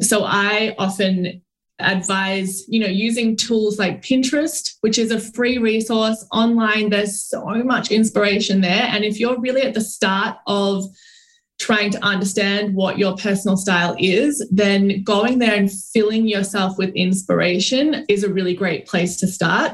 So 0.00 0.24
I 0.24 0.74
often 0.78 1.42
advise, 1.80 2.68
you 2.68 2.80
know, 2.80 2.88
using 2.88 3.36
tools 3.36 3.78
like 3.78 4.02
Pinterest, 4.02 4.76
which 4.80 4.98
is 4.98 5.10
a 5.10 5.20
free 5.20 5.58
resource 5.58 6.26
online. 6.32 6.90
There's 6.90 7.22
so 7.22 7.62
much 7.62 7.90
inspiration 7.90 8.60
there. 8.60 8.88
And 8.90 9.04
if 9.04 9.20
you're 9.20 9.40
really 9.40 9.62
at 9.62 9.74
the 9.74 9.80
start 9.80 10.38
of 10.46 10.84
trying 11.58 11.90
to 11.90 12.04
understand 12.04 12.74
what 12.74 12.98
your 12.98 13.16
personal 13.16 13.56
style 13.56 13.96
is, 13.98 14.46
then 14.50 15.02
going 15.02 15.38
there 15.38 15.54
and 15.54 15.70
filling 15.70 16.26
yourself 16.26 16.78
with 16.78 16.90
inspiration 16.94 18.04
is 18.08 18.22
a 18.22 18.32
really 18.32 18.54
great 18.54 18.86
place 18.86 19.16
to 19.16 19.26
start. 19.26 19.72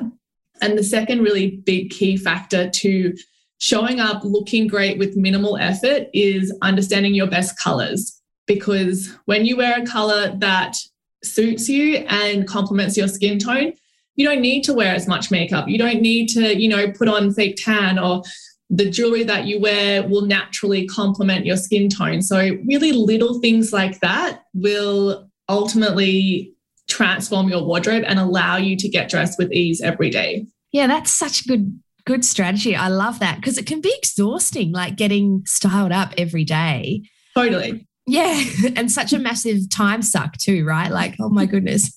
And 0.61 0.79
the 0.79 0.85
second 0.85 1.23
really 1.23 1.59
big 1.65 1.91
key 1.91 2.17
factor 2.17 2.71
to 2.71 3.15
showing 3.59 4.01
up 4.01 4.23
looking 4.25 4.67
great 4.67 4.99
with 4.99 5.17
minimal 5.17 5.57
effort 5.57 6.09
is 6.13 6.57
understanding 6.63 7.15
your 7.15 7.27
best 7.27 7.59
colors. 7.59 8.21
Because 8.47 9.11
when 9.25 9.47
you 9.47 9.57
wear 9.57 9.81
a 9.81 9.87
color 9.87 10.35
that 10.39 10.77
suits 11.25 11.69
you 11.69 11.97
and 12.09 12.47
complements 12.47 12.97
your 12.97 13.09
skin 13.09 13.39
tone, 13.39 13.73
you 14.17 14.27
don't 14.27 14.41
need 14.41 14.63
to 14.65 14.75
wear 14.75 14.95
as 14.95 15.09
much 15.09 15.31
makeup. 15.31 15.69
You 15.69 15.79
don't 15.79 16.01
need 16.01 16.29
to, 16.31 16.57
you 16.57 16.69
know, 16.69 16.91
put 16.93 17.09
on 17.09 17.33
fake 17.33 17.57
tan 17.57 17.99
or 17.99 18.23
the 18.71 18.89
jewelry 18.89 19.25
that 19.25 19.47
you 19.47 19.61
wear 19.61 20.07
will 20.07 20.27
naturally 20.27 20.87
complement 20.87 21.47
your 21.47 21.57
skin 21.57 21.89
tone. 21.89 22.23
So, 22.23 22.39
really, 22.67 22.93
little 22.93 23.41
things 23.41 23.73
like 23.73 24.01
that 24.01 24.43
will 24.55 25.29
ultimately 25.49 26.55
transform 26.89 27.49
your 27.49 27.65
wardrobe 27.65 28.05
and 28.07 28.19
allow 28.19 28.57
you 28.57 28.77
to 28.77 28.89
get 28.89 29.11
dressed 29.11 29.39
with 29.39 29.53
ease 29.53 29.81
every 29.81 30.11
day. 30.11 30.47
Yeah, 30.73 30.87
that's 30.87 31.13
such 31.13 31.43
a 31.43 31.49
good 31.49 31.81
good 32.07 32.25
strategy. 32.25 32.77
I 32.77 32.89
love 32.89 33.19
that 33.21 33.37
because 33.37 33.57
it 33.59 33.67
can 33.67 33.81
be 33.81 33.95
exhausting 33.97 34.73
like 34.73 34.97
getting 34.97 35.43
styled 35.47 35.93
up 35.93 36.13
every 36.19 36.45
day. 36.45 37.03
Totally. 37.35 37.87
Yeah, 38.07 38.43
and 38.77 38.91
such 38.91 39.13
a 39.13 39.19
massive 39.19 39.71
time 39.71 40.03
suck 40.03 40.37
too, 40.37 40.65
right? 40.65 40.91
Like, 40.91 41.17
oh 41.21 41.29
my 41.29 41.47
goodness. 41.47 41.93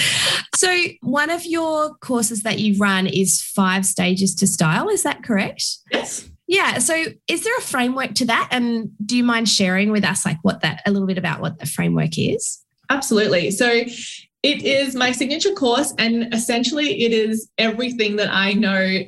so, 0.54 0.76
one 1.00 1.30
of 1.30 1.44
your 1.44 1.94
courses 1.96 2.42
that 2.42 2.58
you 2.58 2.76
run 2.78 3.06
is 3.06 3.42
five 3.42 3.84
stages 3.84 4.34
to 4.36 4.46
style. 4.46 4.88
Is 4.88 5.02
that 5.02 5.22
correct? 5.22 5.64
Yes. 5.90 6.28
Yeah. 6.46 6.78
So, 6.78 7.04
is 7.26 7.44
there 7.44 7.56
a 7.56 7.62
framework 7.62 8.14
to 8.14 8.26
that? 8.26 8.48
And 8.52 8.90
do 9.04 9.16
you 9.16 9.24
mind 9.24 9.48
sharing 9.48 9.90
with 9.90 10.04
us, 10.04 10.24
like, 10.24 10.38
what 10.42 10.60
that 10.60 10.82
a 10.86 10.90
little 10.90 11.08
bit 11.08 11.18
about 11.18 11.40
what 11.40 11.58
the 11.58 11.66
framework 11.66 12.16
is? 12.16 12.62
Absolutely. 12.90 13.50
So, 13.50 13.82
it 14.44 14.62
is 14.62 14.94
my 14.94 15.10
signature 15.10 15.52
course, 15.52 15.92
and 15.98 16.32
essentially, 16.32 17.02
it 17.02 17.12
is 17.12 17.50
everything 17.58 18.16
that 18.16 18.32
I 18.32 18.52
know 18.52 19.02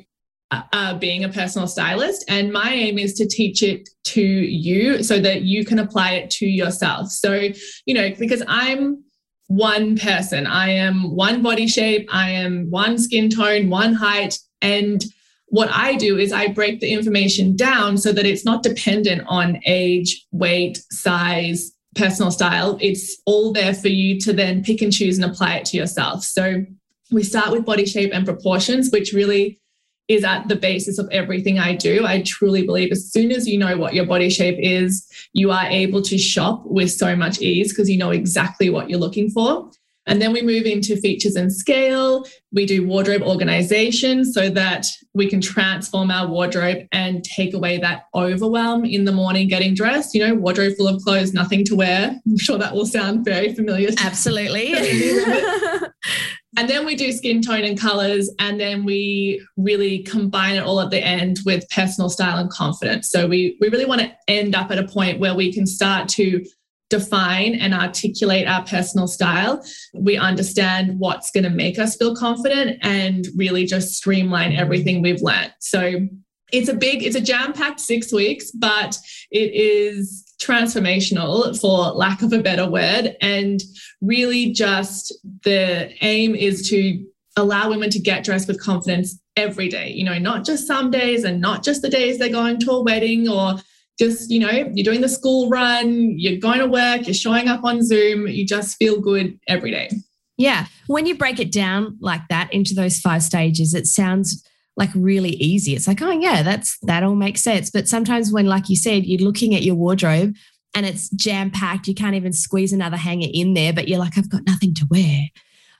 uh, 0.51 0.95
being 0.95 1.23
a 1.23 1.29
personal 1.29 1.67
stylist. 1.67 2.25
And 2.27 2.51
my 2.51 2.71
aim 2.71 2.97
is 2.97 3.13
to 3.15 3.27
teach 3.27 3.63
it 3.63 3.89
to 4.05 4.21
you 4.21 5.03
so 5.03 5.19
that 5.19 5.43
you 5.43 5.65
can 5.65 5.79
apply 5.79 6.11
it 6.11 6.29
to 6.31 6.45
yourself. 6.45 7.09
So, 7.09 7.49
you 7.85 7.93
know, 7.93 8.11
because 8.17 8.43
I'm 8.47 9.03
one 9.47 9.97
person, 9.97 10.47
I 10.47 10.69
am 10.69 11.15
one 11.15 11.41
body 11.41 11.67
shape, 11.67 12.07
I 12.13 12.29
am 12.31 12.69
one 12.69 12.97
skin 12.97 13.29
tone, 13.29 13.69
one 13.69 13.93
height. 13.93 14.37
And 14.61 15.03
what 15.47 15.69
I 15.71 15.95
do 15.95 16.17
is 16.17 16.31
I 16.31 16.47
break 16.47 16.79
the 16.79 16.91
information 16.91 17.55
down 17.55 17.97
so 17.97 18.13
that 18.13 18.25
it's 18.25 18.45
not 18.45 18.63
dependent 18.63 19.23
on 19.27 19.59
age, 19.65 20.25
weight, 20.31 20.77
size, 20.91 21.71
personal 21.95 22.31
style. 22.31 22.77
It's 22.79 23.21
all 23.25 23.51
there 23.51 23.73
for 23.73 23.89
you 23.89 24.19
to 24.21 24.31
then 24.33 24.63
pick 24.63 24.81
and 24.81 24.93
choose 24.93 25.17
and 25.17 25.29
apply 25.29 25.55
it 25.55 25.65
to 25.65 25.77
yourself. 25.77 26.23
So 26.23 26.65
we 27.11 27.23
start 27.23 27.51
with 27.51 27.65
body 27.65 27.85
shape 27.85 28.11
and 28.13 28.25
proportions, 28.25 28.89
which 28.91 29.11
really 29.11 29.60
is 30.11 30.23
at 30.23 30.47
the 30.47 30.55
basis 30.55 30.97
of 30.97 31.09
everything 31.11 31.59
I 31.59 31.75
do. 31.75 32.05
I 32.05 32.21
truly 32.21 32.65
believe 32.65 32.91
as 32.91 33.11
soon 33.11 33.31
as 33.31 33.47
you 33.47 33.57
know 33.57 33.77
what 33.77 33.93
your 33.93 34.05
body 34.05 34.29
shape 34.29 34.57
is, 34.59 35.07
you 35.33 35.51
are 35.51 35.65
able 35.65 36.01
to 36.03 36.17
shop 36.17 36.63
with 36.65 36.91
so 36.91 37.15
much 37.15 37.39
ease 37.39 37.71
because 37.71 37.89
you 37.89 37.97
know 37.97 38.11
exactly 38.11 38.69
what 38.69 38.89
you're 38.89 38.99
looking 38.99 39.29
for. 39.29 39.69
And 40.07 40.19
then 40.19 40.33
we 40.33 40.41
move 40.41 40.65
into 40.65 40.97
features 40.97 41.35
and 41.35 41.53
scale. 41.53 42.25
We 42.51 42.65
do 42.65 42.87
wardrobe 42.87 43.21
organization 43.21 44.25
so 44.25 44.49
that 44.49 44.85
we 45.13 45.29
can 45.29 45.41
transform 45.41 46.09
our 46.09 46.27
wardrobe 46.27 46.87
and 46.91 47.23
take 47.23 47.53
away 47.53 47.77
that 47.77 48.05
overwhelm 48.15 48.83
in 48.83 49.05
the 49.05 49.11
morning 49.11 49.47
getting 49.47 49.75
dressed. 49.75 50.15
You 50.15 50.27
know, 50.27 50.33
wardrobe 50.33 50.73
full 50.75 50.87
of 50.87 51.01
clothes, 51.03 51.33
nothing 51.33 51.63
to 51.65 51.75
wear. 51.75 52.19
I'm 52.25 52.37
sure 52.37 52.57
that 52.57 52.73
will 52.73 52.87
sound 52.87 53.23
very 53.23 53.53
familiar. 53.53 53.89
Absolutely. 53.99 54.73
And 56.57 56.69
then 56.69 56.85
we 56.85 56.95
do 56.95 57.13
skin 57.13 57.41
tone 57.41 57.63
and 57.63 57.79
colors, 57.79 58.29
and 58.39 58.59
then 58.59 58.83
we 58.83 59.45
really 59.55 59.99
combine 60.03 60.55
it 60.55 60.63
all 60.63 60.81
at 60.81 60.89
the 60.89 60.99
end 60.99 61.39
with 61.45 61.69
personal 61.69 62.09
style 62.09 62.37
and 62.37 62.49
confidence. 62.49 63.09
So 63.09 63.25
we, 63.27 63.57
we 63.61 63.69
really 63.69 63.85
want 63.85 64.01
to 64.01 64.11
end 64.27 64.53
up 64.53 64.69
at 64.69 64.77
a 64.77 64.87
point 64.87 65.19
where 65.19 65.33
we 65.33 65.53
can 65.53 65.65
start 65.65 66.09
to 66.09 66.43
define 66.89 67.55
and 67.55 67.73
articulate 67.73 68.47
our 68.47 68.65
personal 68.65 69.07
style. 69.07 69.63
We 69.93 70.17
understand 70.17 70.99
what's 70.99 71.31
going 71.31 71.45
to 71.45 71.49
make 71.49 71.79
us 71.79 71.95
feel 71.95 72.15
confident 72.17 72.79
and 72.81 73.25
really 73.37 73.65
just 73.65 73.93
streamline 73.93 74.51
everything 74.51 75.01
we've 75.01 75.21
learned. 75.21 75.53
So 75.59 76.01
it's 76.51 76.69
a 76.69 76.73
big, 76.73 77.03
it's 77.03 77.15
a 77.15 77.21
jam 77.21 77.53
packed 77.53 77.79
six 77.79 78.11
weeks, 78.11 78.51
but 78.51 78.97
it 79.31 79.53
is 79.53 80.25
transformational 80.41 81.59
for 81.59 81.91
lack 81.91 82.21
of 82.21 82.33
a 82.33 82.41
better 82.41 82.69
word. 82.69 83.15
And 83.21 83.61
really 84.01 84.51
just 84.51 85.13
the 85.43 85.91
aim 86.01 86.35
is 86.35 86.67
to 86.69 87.05
allow 87.37 87.69
women 87.69 87.89
to 87.91 87.99
get 87.99 88.23
dressed 88.23 88.47
with 88.47 88.61
confidence 88.61 89.19
every 89.35 89.69
day, 89.69 89.89
you 89.89 90.03
know, 90.03 90.17
not 90.17 90.45
just 90.45 90.67
some 90.67 90.91
days 90.91 91.23
and 91.23 91.39
not 91.39 91.63
just 91.63 91.81
the 91.81 91.89
days 91.89 92.17
they're 92.17 92.29
going 92.29 92.59
to 92.59 92.71
a 92.71 92.83
wedding 92.83 93.29
or 93.29 93.55
just, 93.97 94.29
you 94.29 94.39
know, 94.39 94.49
you're 94.73 94.83
doing 94.83 95.01
the 95.01 95.09
school 95.09 95.49
run, 95.49 96.17
you're 96.17 96.39
going 96.39 96.59
to 96.59 96.67
work, 96.67 97.05
you're 97.05 97.13
showing 97.13 97.47
up 97.47 97.63
on 97.63 97.85
Zoom, 97.85 98.27
you 98.27 98.45
just 98.45 98.75
feel 98.77 98.99
good 98.99 99.39
every 99.47 99.71
day. 99.71 99.89
Yeah. 100.37 100.65
When 100.87 101.05
you 101.05 101.15
break 101.15 101.39
it 101.39 101.51
down 101.51 101.97
like 102.01 102.21
that 102.29 102.51
into 102.51 102.73
those 102.73 102.99
five 102.99 103.23
stages, 103.23 103.73
it 103.73 103.85
sounds 103.85 104.43
like 104.77 104.89
really 104.95 105.31
easy. 105.31 105.75
It's 105.75 105.87
like, 105.87 106.01
oh 106.01 106.11
yeah, 106.11 106.43
that's 106.43 106.77
that 106.83 107.03
all 107.03 107.15
makes 107.15 107.41
sense. 107.41 107.69
But 107.69 107.87
sometimes 107.87 108.31
when, 108.31 108.45
like 108.45 108.69
you 108.69 108.75
said, 108.75 109.05
you're 109.05 109.21
looking 109.21 109.53
at 109.53 109.63
your 109.63 109.75
wardrobe 109.75 110.35
and 110.73 110.85
it's 110.85 111.09
jam 111.09 111.51
packed, 111.51 111.87
you 111.87 111.93
can't 111.93 112.15
even 112.15 112.33
squeeze 112.33 112.73
another 112.73 112.97
hanger 112.97 113.27
in 113.33 113.53
there, 113.53 113.73
but 113.73 113.87
you're 113.87 113.99
like, 113.99 114.17
I've 114.17 114.29
got 114.29 114.45
nothing 114.45 114.73
to 114.75 114.87
wear. 114.89 115.27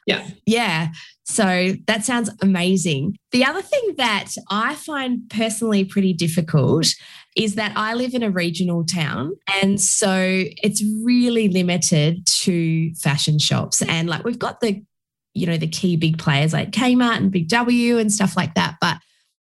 Yeah. 0.07 0.27
Yeah. 0.45 0.89
So 1.23 1.73
that 1.87 2.03
sounds 2.03 2.29
amazing. 2.41 3.17
The 3.31 3.45
other 3.45 3.61
thing 3.61 3.93
that 3.97 4.33
I 4.49 4.75
find 4.75 5.29
personally 5.29 5.85
pretty 5.85 6.13
difficult 6.13 6.87
is 7.37 7.55
that 7.55 7.71
I 7.77 7.93
live 7.93 8.13
in 8.13 8.23
a 8.23 8.31
regional 8.31 8.83
town. 8.83 9.37
And 9.61 9.79
so 9.79 10.43
it's 10.63 10.83
really 11.03 11.47
limited 11.47 12.25
to 12.25 12.93
fashion 12.95 13.39
shops. 13.39 13.81
And 13.83 14.09
like 14.09 14.25
we've 14.25 14.39
got 14.39 14.59
the 14.59 14.83
you 15.33 15.47
know, 15.47 15.57
the 15.57 15.67
key 15.67 15.95
big 15.95 16.17
players 16.17 16.53
like 16.53 16.71
Kmart 16.71 17.17
and 17.17 17.31
Big 17.31 17.47
W 17.49 17.97
and 17.97 18.11
stuff 18.11 18.35
like 18.35 18.53
that. 18.55 18.75
But 18.81 18.97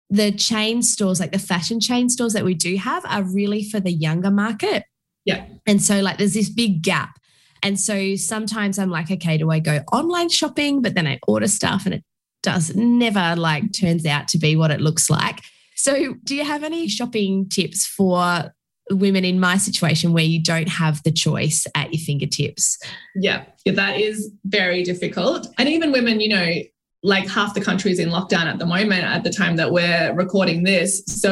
the 0.10 0.32
chain 0.32 0.82
stores, 0.82 1.19
like 1.19 1.32
the 1.32 1.39
fashion 1.39 1.80
chain 1.80 2.10
stores 2.10 2.34
that 2.34 2.45
we 2.45 2.54
do 2.54 2.75
have, 2.78 3.06
are 3.06 3.23
really 3.23 3.63
for 3.63 3.80
the 3.80 3.91
younger 3.91 4.32
market. 4.32 4.84
Yeah. 5.25 5.45
And 5.67 5.82
so, 5.82 6.02
like, 6.02 6.17
there's 6.17 6.34
this 6.34 6.49
big 6.49 6.82
gap. 6.82 7.19
And 7.62 7.80
so 7.80 8.15
sometimes 8.15 8.80
I'm 8.80 8.89
like, 8.89 9.12
okay, 9.12 9.38
do 9.38 9.52
I 9.52 9.60
go 9.60 9.84
online 9.91 10.30
shopping? 10.30 10.82
But 10.82 10.95
then 10.95 11.06
I 11.06 11.19
order 11.28 11.47
stuff 11.47 11.86
and 11.86 11.93
it 11.93 12.04
does 12.41 12.73
never 12.75 13.36
like 13.36 13.73
turns 13.73 14.06
out 14.06 14.28
to 14.30 14.38
be 14.38 14.56
what 14.56 14.71
it 14.71 14.82
looks 14.82 15.10
like. 15.10 15.41
So, 15.75 16.15
do 16.23 16.36
you 16.36 16.43
have 16.43 16.63
any 16.63 16.88
shopping 16.88 17.47
tips 17.49 17.86
for 17.86 18.54
women 18.91 19.23
in 19.23 19.39
my 19.39 19.58
situation 19.58 20.13
where 20.13 20.23
you 20.23 20.41
don't 20.41 20.69
have 20.69 21.02
the 21.04 21.12
choice 21.12 21.67
at 21.75 21.93
your 21.93 22.02
fingertips. 22.02 22.78
Yeah, 23.15 23.45
that 23.65 23.99
is 23.99 24.32
very 24.45 24.84
difficult. 24.84 25.47
And 25.58 25.69
even 25.69 25.91
women, 25.91 26.19
you 26.19 26.30
know, 26.30 26.54
like 27.02 27.28
half 27.28 27.54
the 27.54 27.62
country 27.62 27.91
is 27.91 27.99
in 27.99 28.10
lockdown 28.10 28.45
at 28.45 28.60
the 28.60 28.65
moment 28.65 29.04
at 29.04 29.23
the 29.23 29.30
time 29.30 29.56
that 29.56 29.71
we're 29.71 30.13
recording 30.15 30.63
this. 30.63 31.04
So 31.06 31.32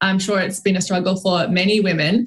I'm 0.00 0.18
sure 0.18 0.38
it's 0.38 0.60
been 0.60 0.76
a 0.76 0.80
struggle 0.80 1.16
for 1.16 1.48
many 1.48 1.80
women. 1.80 2.26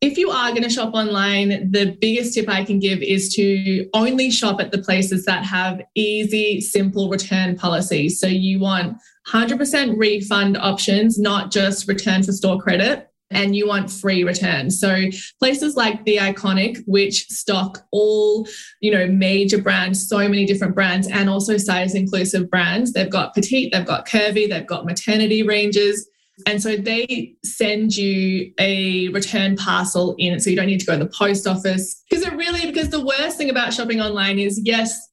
If 0.00 0.16
you 0.16 0.30
are 0.30 0.50
going 0.50 0.62
to 0.62 0.70
shop 0.70 0.94
online, 0.94 1.72
the 1.72 1.96
biggest 2.00 2.34
tip 2.34 2.48
I 2.48 2.64
can 2.64 2.78
give 2.78 3.02
is 3.02 3.34
to 3.34 3.88
only 3.94 4.30
shop 4.30 4.60
at 4.60 4.70
the 4.70 4.78
places 4.78 5.24
that 5.24 5.44
have 5.44 5.80
easy, 5.96 6.60
simple 6.60 7.08
return 7.08 7.56
policies. 7.56 8.20
So 8.20 8.26
you 8.28 8.60
want 8.60 8.98
100% 9.26 9.98
refund 9.98 10.56
options, 10.56 11.18
not 11.18 11.50
just 11.50 11.88
return 11.88 12.22
for 12.22 12.32
store 12.32 12.60
credit 12.60 13.07
and 13.30 13.54
you 13.54 13.68
want 13.68 13.90
free 13.90 14.24
returns. 14.24 14.80
So 14.80 15.04
places 15.38 15.76
like 15.76 16.04
The 16.04 16.16
Iconic, 16.16 16.82
which 16.86 17.26
stock 17.26 17.86
all, 17.92 18.46
you 18.80 18.90
know, 18.90 19.06
major 19.06 19.60
brands, 19.60 20.08
so 20.08 20.18
many 20.18 20.46
different 20.46 20.74
brands, 20.74 21.08
and 21.08 21.28
also 21.28 21.56
size 21.56 21.94
inclusive 21.94 22.50
brands. 22.50 22.92
They've 22.92 23.10
got 23.10 23.34
petite, 23.34 23.72
they've 23.72 23.86
got 23.86 24.06
curvy, 24.06 24.48
they've 24.48 24.66
got 24.66 24.86
maternity 24.86 25.42
ranges. 25.42 26.08
And 26.46 26.62
so 26.62 26.76
they 26.76 27.34
send 27.44 27.96
you 27.96 28.52
a 28.60 29.08
return 29.08 29.56
parcel 29.56 30.14
in, 30.18 30.38
so 30.38 30.50
you 30.50 30.56
don't 30.56 30.66
need 30.66 30.80
to 30.80 30.86
go 30.86 30.96
to 30.96 31.04
the 31.04 31.10
post 31.10 31.46
office. 31.46 32.02
Because 32.08 32.24
it 32.24 32.32
really, 32.34 32.64
because 32.64 32.90
the 32.90 33.04
worst 33.04 33.36
thing 33.36 33.50
about 33.50 33.74
shopping 33.74 34.00
online 34.00 34.38
is 34.38 34.60
yes, 34.64 35.08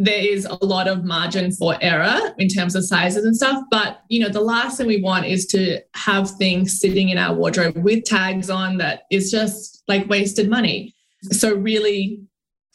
there 0.00 0.18
is 0.18 0.46
a 0.46 0.64
lot 0.64 0.88
of 0.88 1.04
margin 1.04 1.52
for 1.52 1.76
error 1.82 2.18
in 2.38 2.48
terms 2.48 2.74
of 2.74 2.84
sizes 2.84 3.24
and 3.24 3.36
stuff. 3.36 3.62
But 3.70 4.02
you 4.08 4.20
know, 4.20 4.30
the 4.30 4.40
last 4.40 4.78
thing 4.78 4.86
we 4.86 5.02
want 5.02 5.26
is 5.26 5.46
to 5.48 5.80
have 5.94 6.30
things 6.30 6.80
sitting 6.80 7.10
in 7.10 7.18
our 7.18 7.34
wardrobe 7.34 7.76
with 7.76 8.04
tags 8.04 8.48
on 8.48 8.78
that 8.78 9.02
is 9.10 9.30
just 9.30 9.82
like 9.88 10.08
wasted 10.08 10.48
money. 10.48 10.94
So 11.30 11.54
really 11.54 12.22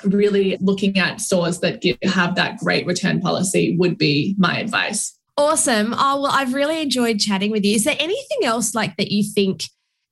really 0.04 0.58
looking 0.60 0.98
at 1.00 1.22
stores 1.22 1.62
that 1.62 1.82
give, 1.82 1.98
have 2.04 2.36
that 2.36 2.58
great 2.58 2.86
return 2.86 3.22
policy 3.22 3.76
would 3.78 3.98
be 3.98 4.36
my 4.38 4.60
advice. 4.60 5.18
Awesome. 5.38 5.94
Oh, 5.98 6.22
well, 6.22 6.32
I've 6.32 6.54
really 6.54 6.82
enjoyed 6.82 7.20
chatting 7.20 7.50
with 7.50 7.64
you. 7.64 7.76
Is 7.76 7.86
there 7.86 7.96
anything 8.00 8.44
else 8.44 8.76
like 8.76 8.98
that 8.98 9.10
you 9.10 9.24
think 9.24 9.64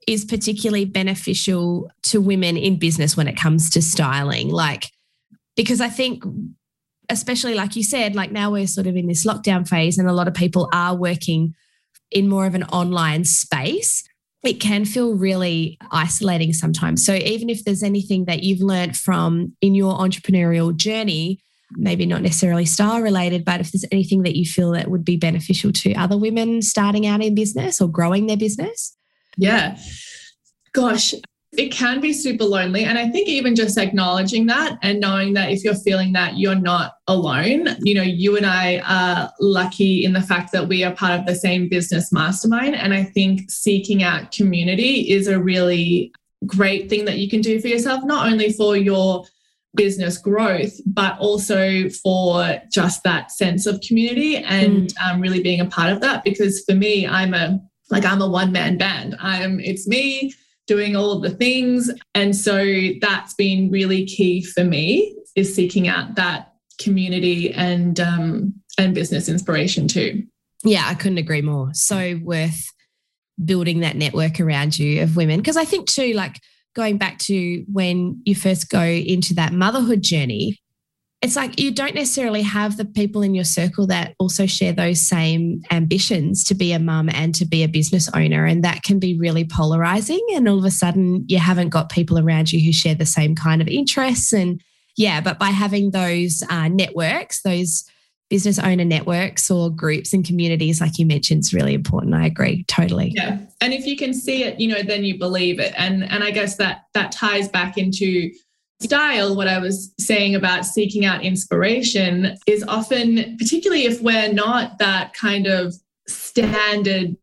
is 0.08 0.26
particularly 0.26 0.86
beneficial 0.86 1.92
to 2.04 2.22
women 2.22 2.58
in 2.58 2.80
business 2.80 3.16
when 3.16 3.28
it 3.28 3.38
comes 3.38 3.70
to 3.72 3.82
styling? 3.82 4.50
Like, 4.50 4.90
because 5.56 5.82
I 5.82 5.90
think, 5.90 6.24
especially 7.14 7.54
like 7.54 7.76
you 7.76 7.84
said, 7.84 8.16
like 8.16 8.32
now 8.32 8.52
we're 8.52 8.68
sort 8.68 8.88
of 8.88 8.98
in 8.98 9.08
this 9.08 9.26
lockdown 9.26 9.68
phase 9.68 9.98
and 9.98 10.10
a 10.10 10.14
lot 10.14 10.28
of 10.28 10.34
people 10.34 10.70
are 10.74 10.96
working 10.96 11.56
in 12.12 12.28
more 12.28 12.46
of 12.46 12.56
an 12.56 12.64
online 12.66 13.24
space. 13.24 14.04
It 14.44 14.60
can 14.60 14.84
feel 14.84 15.16
really 15.16 15.78
isolating 15.92 16.52
sometimes. 16.52 17.06
So, 17.06 17.14
even 17.14 17.50
if 17.50 17.64
there's 17.64 17.84
anything 17.84 18.26
that 18.26 18.44
you've 18.44 18.62
learned 18.62 18.98
from 18.98 19.56
in 19.62 19.74
your 19.74 19.98
entrepreneurial 19.98 20.76
journey, 20.76 21.40
maybe 21.72 22.06
not 22.06 22.22
necessarily 22.22 22.66
style 22.66 23.02
related, 23.02 23.46
but 23.46 23.62
if 23.62 23.72
there's 23.72 23.86
anything 23.92 24.24
that 24.24 24.36
you 24.36 24.46
feel 24.46 24.72
that 24.72 24.90
would 24.90 25.06
be 25.06 25.16
beneficial 25.16 25.72
to 25.72 25.94
other 25.94 26.18
women 26.18 26.62
starting 26.62 27.08
out 27.08 27.24
in 27.24 27.36
business 27.36 27.80
or 27.80 27.88
growing 27.88 28.28
their 28.28 28.38
business? 28.38 28.98
Yeah. 29.38 29.78
Gosh, 30.74 31.14
it 31.58 31.72
can 31.72 32.00
be 32.00 32.14
super 32.14 32.46
lonely. 32.46 32.84
And 32.84 32.98
I 32.98 33.10
think 33.10 33.28
even 33.28 33.56
just 33.56 33.78
acknowledging 33.78 34.48
that 34.48 34.78
and 34.82 35.00
knowing 35.00 35.34
that 35.34 35.52
if 35.52 35.64
you're 35.64 35.76
feeling 35.76 36.14
that 36.14 36.38
you're 36.38 36.56
not 36.56 36.94
alone, 37.08 37.68
you 37.82 37.94
know, 37.94 38.02
you 38.02 38.36
and 38.38 38.46
I 38.46 38.80
are 38.80 39.32
lucky 39.40 40.04
in 40.04 40.14
the 40.14 40.22
fact 40.22 40.52
that 40.54 40.68
we 40.68 40.84
are 40.84 40.96
part 40.96 41.20
of 41.20 41.26
the 41.26 41.36
same 41.36 41.70
business 41.70 42.12
mastermind. 42.12 42.76
And 42.76 42.94
I 42.94 43.04
think 43.04 43.52
seeking 43.52 44.04
out 44.04 44.32
community 44.32 45.12
is 45.12 45.28
a 45.28 45.40
really 45.40 46.12
great 46.46 46.90
thing 46.90 47.06
that 47.06 47.20
you 47.20 47.30
can 47.30 47.42
do 47.42 47.62
for 47.62 47.68
yourself, 47.68 48.04
not 48.04 48.32
only 48.32 48.52
for 48.52 48.76
your 48.76 49.26
business 49.76 50.18
growth, 50.18 50.80
but 50.86 51.18
also 51.20 51.90
for 51.90 52.62
just 52.72 53.04
that 53.04 53.32
sense 53.32 53.66
of 53.66 53.82
community 53.82 54.38
and 54.38 54.90
mm. 54.90 55.02
um, 55.06 55.22
really 55.22 55.42
being 55.42 55.60
a 55.60 55.66
part 55.66 55.92
of 55.92 56.02
that. 56.02 56.24
Because 56.24 56.64
for 56.64 56.74
me, 56.76 57.08
I'm 57.08 57.34
a 57.34 57.60
like 57.90 58.06
I'm 58.06 58.22
a 58.22 58.28
one 58.28 58.52
man 58.52 58.78
band. 58.78 59.16
I'm 59.20 59.60
it's 59.60 59.88
me 59.88 60.34
doing 60.68 60.96
all 60.96 61.12
of 61.12 61.22
the 61.22 61.30
things, 61.30 61.92
and 62.16 62.36
so 62.36 62.66
that's 63.02 63.34
been 63.34 63.70
really 63.72 64.06
key 64.06 64.44
for 64.44 64.64
me 64.64 65.16
is 65.36 65.54
seeking 65.54 65.88
out 65.88 66.16
that 66.16 66.54
community 66.80 67.54
and 67.54 68.00
um, 68.00 68.54
and 68.78 68.96
business 68.96 69.30
inspiration 69.30 69.88
too. 69.88 70.24
Yeah, 70.64 70.84
I 70.86 70.96
couldn't 70.96 71.18
agree 71.18 71.42
more. 71.42 71.70
So 71.74 72.20
worth 72.24 72.66
building 73.44 73.80
that 73.80 73.96
network 73.96 74.40
around 74.40 74.78
you 74.78 75.02
of 75.02 75.16
women 75.16 75.40
because 75.40 75.58
I 75.58 75.66
think 75.66 75.88
too 75.88 76.14
like 76.14 76.40
going 76.76 76.98
back 76.98 77.18
to 77.20 77.66
when 77.72 78.22
you 78.26 78.36
first 78.36 78.70
go 78.70 78.82
into 78.82 79.34
that 79.36 79.54
motherhood 79.54 80.02
journey, 80.02 80.60
it's 81.24 81.38
like 81.38 81.58
you 81.58 81.72
don't 81.72 81.96
necessarily 81.96 82.42
have 82.42 82.76
the 82.76 82.84
people 82.84 83.22
in 83.22 83.34
your 83.34 83.46
circle 83.46 83.88
that 83.88 84.14
also 84.20 84.46
share 84.46 84.74
those 84.74 85.02
same 85.02 85.62
ambitions 85.72 86.44
to 86.44 86.54
be 86.54 86.74
a 86.74 86.80
mum 86.80 87.10
and 87.10 87.34
to 87.36 87.46
be 87.46 87.64
a 87.64 87.70
business 87.70 88.10
owner. 88.14 88.46
And 88.46 88.62
that 88.66 88.84
can 88.84 89.00
be 89.00 89.18
really 89.18 89.46
polarizing. 89.46 90.20
And 90.36 90.50
all 90.50 90.60
of 90.60 90.66
a 90.66 90.72
sudden, 90.72 91.24
you 91.30 91.40
haven't 91.40 91.70
got 91.70 91.90
people 91.90 92.20
around 92.20 92.52
you 92.52 92.64
who 92.64 92.74
share 92.74 92.94
the 92.94 93.06
same 93.06 93.36
kind 93.36 93.62
of 93.62 93.70
interests. 93.70 94.34
And 94.34 94.62
yeah, 94.98 95.22
but 95.22 95.40
by 95.40 95.48
having 95.48 95.92
those 95.92 96.44
uh, 96.50 96.68
networks, 96.68 97.42
those 97.42 97.86
business 98.30 98.60
owner 98.60 98.84
networks 98.84 99.50
or 99.50 99.70
groups 99.70 100.12
and 100.12 100.26
communities, 100.26 100.82
like 100.82 101.00
you 101.00 101.06
mentioned, 101.06 101.40
is 101.42 101.54
really 101.54 101.74
important. 101.74 102.16
I 102.16 102.26
agree 102.26 102.66
totally. 102.68 103.14
Yeah, 103.16 103.38
and 103.62 103.74
if 103.74 103.86
you 103.86 103.96
can 103.96 104.14
see 104.14 104.44
it, 104.44 104.60
you 104.60 104.68
know, 104.68 104.84
then 104.84 105.06
you 105.06 105.18
believe 105.18 105.60
it, 105.60 105.74
and 105.78 106.04
and 106.04 106.22
I 106.24 106.32
guess 106.32 106.58
that 106.58 106.86
that 106.94 107.14
ties 107.14 107.48
back 107.48 107.78
into 107.78 108.30
style. 108.82 109.36
What 109.36 109.48
I 109.48 109.60
was 109.60 109.94
saying 110.00 110.36
about 110.36 110.66
seeking 110.66 111.06
out 111.06 111.24
inspiration 111.24 112.36
is 112.48 112.64
often, 112.68 113.38
particularly 113.38 113.86
if 113.86 114.02
we're 114.02 114.32
not 114.32 114.78
that 114.80 115.14
kind 115.14 115.48
of 115.48 115.74
standard 116.08 117.16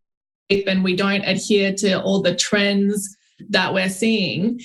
and 0.51 0.83
we 0.83 0.97
don't 0.97 1.23
adhere 1.23 1.73
to 1.75 2.01
all 2.03 2.23
the 2.23 2.35
trends 2.35 3.17
that 3.51 3.73
we're 3.73 3.89
seeing, 3.89 4.61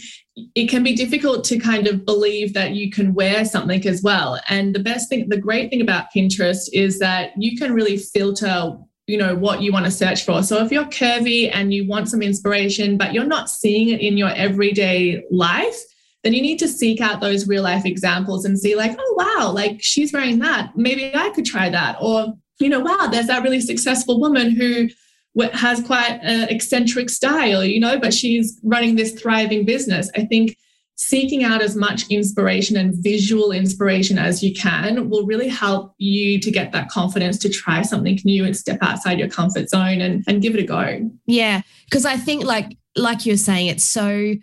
it 0.55 0.69
can 0.69 0.83
be 0.83 0.95
difficult 0.95 1.43
to 1.45 1.59
kind 1.59 1.87
of 1.87 2.05
believe 2.05 2.53
that 2.53 2.71
you 2.71 2.91
can 2.91 3.13
wear 3.13 3.45
something 3.45 3.85
as 3.87 4.01
well. 4.01 4.39
And 4.49 4.75
the 4.75 4.79
best 4.79 5.09
thing, 5.09 5.29
the 5.29 5.37
great 5.37 5.69
thing 5.69 5.81
about 5.81 6.07
Pinterest 6.13 6.67
is 6.73 6.99
that 6.99 7.31
you 7.37 7.57
can 7.57 7.73
really 7.73 7.97
filter 7.97 8.77
you 9.07 9.19
know 9.19 9.35
what 9.35 9.61
you 9.61 9.71
want 9.71 9.85
to 9.85 9.91
search 9.91 10.25
for 10.25 10.41
so 10.41 10.63
if 10.63 10.71
you're 10.71 10.85
curvy 10.85 11.47
and 11.53 11.71
you 11.71 11.87
want 11.87 12.09
some 12.09 12.23
inspiration 12.23 12.97
but 12.97 13.13
you're 13.13 13.23
not 13.23 13.51
seeing 13.51 13.89
it 13.89 14.01
in 14.01 14.17
your 14.17 14.29
everyday 14.29 15.23
life 15.29 15.79
then 16.25 16.33
you 16.33 16.41
need 16.41 16.59
to 16.59 16.67
seek 16.67 16.99
out 16.99 17.21
those 17.21 17.47
real 17.47 17.63
life 17.63 17.85
examples 17.85 18.43
and 18.43 18.59
see 18.59 18.75
like 18.75 18.97
oh 18.99 19.15
wow 19.17 19.51
like 19.51 19.77
she's 19.79 20.11
wearing 20.11 20.39
that 20.39 20.71
maybe 20.75 21.15
i 21.15 21.29
could 21.29 21.45
try 21.45 21.69
that 21.69 21.95
or 22.01 22.33
you 22.59 22.67
know 22.67 22.81
wow 22.81 23.07
there's 23.09 23.27
that 23.27 23.43
really 23.43 23.61
successful 23.61 24.19
woman 24.19 24.51
who 24.51 24.89
has 25.53 25.81
quite 25.83 26.19
an 26.21 26.49
eccentric 26.49 27.09
style, 27.09 27.63
you 27.63 27.79
know, 27.79 27.99
but 27.99 28.13
she's 28.13 28.59
running 28.63 28.95
this 28.95 29.13
thriving 29.13 29.65
business. 29.65 30.09
I 30.15 30.25
think 30.25 30.57
seeking 30.97 31.43
out 31.43 31.61
as 31.61 31.75
much 31.75 32.07
inspiration 32.09 32.77
and 32.77 32.95
visual 33.03 33.51
inspiration 33.51 34.17
as 34.17 34.41
you 34.41 34.53
can 34.53 35.09
will 35.09 35.25
really 35.25 35.49
help 35.49 35.93
you 35.97 36.39
to 36.39 36.49
get 36.49 36.71
that 36.71 36.87
confidence 36.87 37.37
to 37.37 37.49
try 37.49 37.81
something 37.81 38.17
new 38.23 38.45
and 38.45 38.55
step 38.55 38.77
outside 38.81 39.19
your 39.19 39.27
comfort 39.27 39.69
zone 39.69 39.99
and, 39.99 40.23
and 40.25 40.41
give 40.41 40.55
it 40.55 40.63
a 40.63 40.65
go. 40.65 41.09
Yeah. 41.25 41.63
Because 41.83 42.05
I 42.05 42.15
think 42.15 42.45
like 42.45 42.77
like 42.95 43.25
you're 43.25 43.35
saying, 43.35 43.67
it's 43.67 43.83
so 43.83 44.35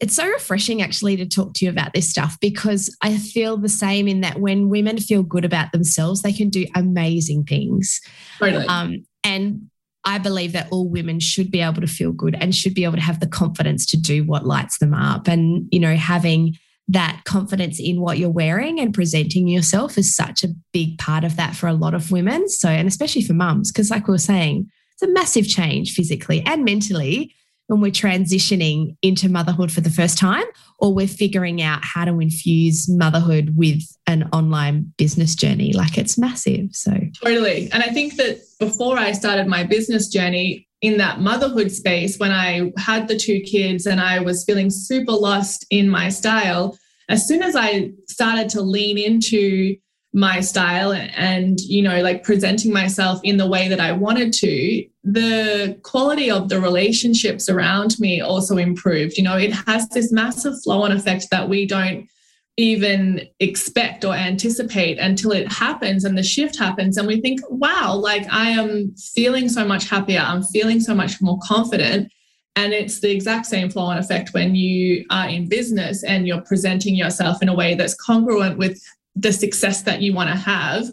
it's 0.00 0.16
so 0.16 0.26
refreshing 0.26 0.80
actually 0.80 1.16
to 1.16 1.26
talk 1.26 1.52
to 1.54 1.64
you 1.64 1.70
about 1.70 1.92
this 1.92 2.08
stuff 2.08 2.38
because 2.40 2.94
I 3.02 3.18
feel 3.18 3.58
the 3.58 3.68
same 3.68 4.08
in 4.08 4.22
that 4.22 4.40
when 4.40 4.70
women 4.70 4.96
feel 4.98 5.22
good 5.22 5.44
about 5.44 5.72
themselves, 5.72 6.22
they 6.22 6.32
can 6.32 6.48
do 6.48 6.66
amazing 6.74 7.44
things. 7.44 8.00
Totally. 8.38 8.66
Um, 8.66 9.04
and 9.22 9.68
I 10.04 10.16
believe 10.16 10.52
that 10.52 10.68
all 10.70 10.88
women 10.88 11.20
should 11.20 11.50
be 11.50 11.60
able 11.60 11.82
to 11.82 11.86
feel 11.86 12.12
good 12.12 12.34
and 12.40 12.54
should 12.54 12.72
be 12.72 12.84
able 12.84 12.96
to 12.96 13.02
have 13.02 13.20
the 13.20 13.26
confidence 13.26 13.84
to 13.86 13.98
do 13.98 14.24
what 14.24 14.46
lights 14.46 14.78
them 14.78 14.94
up. 14.94 15.28
And, 15.28 15.68
you 15.70 15.78
know, 15.78 15.94
having 15.94 16.56
that 16.88 17.22
confidence 17.24 17.78
in 17.78 18.00
what 18.00 18.18
you're 18.18 18.30
wearing 18.30 18.80
and 18.80 18.94
presenting 18.94 19.46
yourself 19.46 19.98
is 19.98 20.16
such 20.16 20.42
a 20.42 20.48
big 20.72 20.96
part 20.98 21.24
of 21.24 21.36
that 21.36 21.54
for 21.54 21.68
a 21.68 21.74
lot 21.74 21.94
of 21.94 22.10
women. 22.10 22.48
So, 22.48 22.70
and 22.70 22.88
especially 22.88 23.22
for 23.22 23.34
mums, 23.34 23.70
because 23.70 23.90
like 23.90 24.08
we 24.08 24.12
were 24.12 24.18
saying, 24.18 24.70
it's 24.94 25.02
a 25.02 25.12
massive 25.12 25.46
change 25.46 25.92
physically 25.92 26.42
and 26.46 26.64
mentally 26.64 27.34
when 27.70 27.80
we're 27.80 27.92
transitioning 27.92 28.96
into 29.00 29.28
motherhood 29.28 29.70
for 29.70 29.80
the 29.80 29.90
first 29.90 30.18
time, 30.18 30.44
or 30.80 30.92
we're 30.92 31.06
figuring 31.06 31.62
out 31.62 31.78
how 31.84 32.04
to 32.04 32.18
infuse 32.18 32.88
motherhood 32.88 33.54
with 33.56 33.80
an 34.08 34.28
online 34.32 34.92
business 34.98 35.36
journey. 35.36 35.72
Like 35.72 35.96
it's 35.96 36.18
massive. 36.18 36.70
So, 36.72 36.92
totally. 37.22 37.70
And 37.72 37.80
I 37.80 37.86
think 37.86 38.16
that 38.16 38.40
before 38.58 38.98
I 38.98 39.12
started 39.12 39.46
my 39.46 39.62
business 39.62 40.08
journey, 40.08 40.66
in 40.82 40.96
that 40.96 41.20
motherhood 41.20 41.70
space, 41.70 42.18
when 42.18 42.32
I 42.32 42.72
had 42.78 43.06
the 43.06 43.16
two 43.16 43.40
kids 43.40 43.86
and 43.86 44.00
I 44.00 44.18
was 44.18 44.44
feeling 44.44 44.70
super 44.70 45.12
lost 45.12 45.64
in 45.70 45.88
my 45.88 46.08
style, 46.08 46.76
as 47.08 47.28
soon 47.28 47.42
as 47.42 47.54
I 47.54 47.90
started 48.08 48.48
to 48.50 48.62
lean 48.62 48.98
into 48.98 49.76
my 50.12 50.40
style 50.40 50.92
and 50.92 51.60
you 51.60 51.80
know 51.80 52.02
like 52.02 52.24
presenting 52.24 52.72
myself 52.72 53.20
in 53.22 53.36
the 53.36 53.46
way 53.46 53.68
that 53.68 53.80
I 53.80 53.92
wanted 53.92 54.32
to 54.34 54.84
the 55.04 55.78
quality 55.82 56.30
of 56.30 56.48
the 56.48 56.60
relationships 56.60 57.48
around 57.48 57.98
me 58.00 58.20
also 58.20 58.56
improved. 58.56 59.16
You 59.16 59.24
know 59.24 59.36
it 59.36 59.52
has 59.52 59.88
this 59.90 60.10
massive 60.10 60.60
flow 60.62 60.82
on 60.82 60.92
effect 60.92 61.28
that 61.30 61.48
we 61.48 61.64
don't 61.64 62.08
even 62.56 63.22
expect 63.38 64.04
or 64.04 64.12
anticipate 64.12 64.98
until 64.98 65.30
it 65.30 65.50
happens 65.50 66.04
and 66.04 66.18
the 66.18 66.22
shift 66.22 66.58
happens. 66.58 66.96
And 66.96 67.06
we 67.06 67.20
think 67.20 67.40
wow 67.48 67.94
like 67.94 68.26
I 68.32 68.50
am 68.50 68.92
feeling 69.14 69.48
so 69.48 69.64
much 69.64 69.88
happier. 69.88 70.20
I'm 70.20 70.42
feeling 70.42 70.80
so 70.80 70.94
much 70.94 71.22
more 71.22 71.38
confident. 71.42 72.12
And 72.56 72.72
it's 72.72 72.98
the 72.98 73.12
exact 73.12 73.46
same 73.46 73.70
flow 73.70 73.84
on 73.84 73.96
effect 73.96 74.30
when 74.32 74.56
you 74.56 75.06
are 75.10 75.28
in 75.28 75.48
business 75.48 76.02
and 76.02 76.26
you're 76.26 76.42
presenting 76.42 76.96
yourself 76.96 77.40
in 77.42 77.48
a 77.48 77.54
way 77.54 77.76
that's 77.76 77.94
congruent 77.94 78.58
with 78.58 78.82
the 79.14 79.32
success 79.32 79.82
that 79.82 80.02
you 80.02 80.12
want 80.12 80.30
to 80.30 80.36
have, 80.36 80.90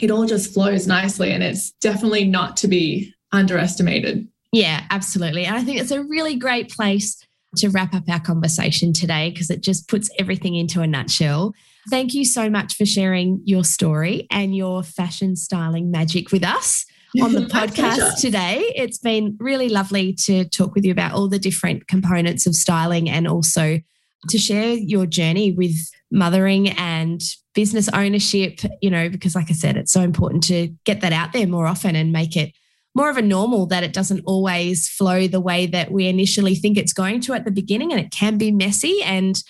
it 0.00 0.10
all 0.10 0.26
just 0.26 0.52
flows 0.52 0.86
nicely. 0.86 1.30
And 1.32 1.42
it's 1.42 1.70
definitely 1.80 2.24
not 2.24 2.56
to 2.58 2.68
be 2.68 3.12
underestimated. 3.32 4.28
Yeah, 4.52 4.84
absolutely. 4.90 5.44
And 5.46 5.56
I 5.56 5.62
think 5.62 5.80
it's 5.80 5.90
a 5.90 6.02
really 6.02 6.36
great 6.36 6.70
place 6.70 7.20
to 7.56 7.68
wrap 7.68 7.94
up 7.94 8.04
our 8.08 8.20
conversation 8.20 8.92
today 8.92 9.30
because 9.30 9.50
it 9.50 9.62
just 9.62 9.88
puts 9.88 10.10
everything 10.18 10.54
into 10.54 10.80
a 10.80 10.86
nutshell. 10.86 11.54
Thank 11.90 12.14
you 12.14 12.24
so 12.24 12.48
much 12.48 12.74
for 12.74 12.86
sharing 12.86 13.40
your 13.44 13.64
story 13.64 14.26
and 14.30 14.56
your 14.56 14.82
fashion 14.82 15.36
styling 15.36 15.90
magic 15.90 16.32
with 16.32 16.44
us 16.44 16.84
on 17.22 17.32
the 17.32 17.42
podcast 17.42 18.20
today. 18.20 18.72
It's 18.74 18.98
been 18.98 19.36
really 19.38 19.68
lovely 19.68 20.14
to 20.24 20.48
talk 20.48 20.74
with 20.74 20.84
you 20.84 20.92
about 20.92 21.12
all 21.12 21.28
the 21.28 21.38
different 21.38 21.86
components 21.86 22.46
of 22.46 22.54
styling 22.54 23.08
and 23.08 23.28
also 23.28 23.80
to 24.28 24.38
share 24.38 24.72
your 24.72 25.06
journey 25.06 25.52
with 25.52 25.76
mothering 26.14 26.70
and 26.70 27.20
business 27.54 27.88
ownership, 27.90 28.60
you 28.80 28.90
know, 28.90 29.08
because 29.08 29.34
like 29.34 29.50
I 29.50 29.54
said, 29.54 29.76
it's 29.76 29.92
so 29.92 30.00
important 30.00 30.44
to 30.44 30.68
get 30.84 31.00
that 31.02 31.12
out 31.12 31.32
there 31.32 31.46
more 31.46 31.66
often 31.66 31.96
and 31.96 32.12
make 32.12 32.36
it 32.36 32.54
more 32.94 33.10
of 33.10 33.16
a 33.16 33.22
normal 33.22 33.66
that 33.66 33.82
it 33.82 33.92
doesn't 33.92 34.22
always 34.24 34.88
flow 34.88 35.26
the 35.26 35.40
way 35.40 35.66
that 35.66 35.90
we 35.90 36.06
initially 36.06 36.54
think 36.54 36.78
it's 36.78 36.92
going 36.92 37.20
to 37.22 37.34
at 37.34 37.44
the 37.44 37.50
beginning 37.50 37.92
and 37.92 38.00
it 38.00 38.12
can 38.12 38.38
be 38.38 38.52
messy 38.52 39.02
and 39.02 39.42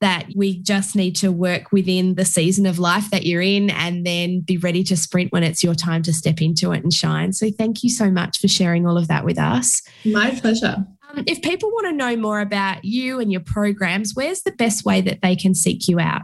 that 0.00 0.26
we 0.34 0.62
just 0.62 0.96
need 0.96 1.14
to 1.14 1.30
work 1.30 1.72
within 1.72 2.14
the 2.14 2.24
season 2.24 2.64
of 2.64 2.78
life 2.78 3.10
that 3.10 3.26
you're 3.26 3.42
in 3.42 3.68
and 3.70 4.06
then 4.06 4.40
be 4.40 4.56
ready 4.56 4.82
to 4.82 4.96
sprint 4.96 5.30
when 5.32 5.42
it's 5.42 5.62
your 5.62 5.74
time 5.74 6.02
to 6.02 6.12
step 6.12 6.40
into 6.40 6.72
it 6.72 6.82
and 6.82 6.92
shine. 6.92 7.32
So 7.32 7.50
thank 7.50 7.82
you 7.82 7.90
so 7.90 8.10
much 8.10 8.38
for 8.38 8.48
sharing 8.48 8.86
all 8.86 8.96
of 8.96 9.08
that 9.08 9.24
with 9.24 9.38
us. 9.38 9.82
My 10.04 10.30
pleasure. 10.30 10.86
Um, 11.16 11.24
if 11.26 11.42
people 11.42 11.70
want 11.70 11.86
to 11.86 11.92
know 11.92 12.16
more 12.16 12.40
about 12.40 12.84
you 12.84 13.20
and 13.20 13.30
your 13.30 13.40
programs, 13.40 14.14
where's 14.14 14.42
the 14.42 14.52
best 14.52 14.84
way 14.84 15.00
that 15.00 15.20
they 15.22 15.36
can 15.36 15.54
seek 15.54 15.88
you 15.88 16.00
out? 16.00 16.22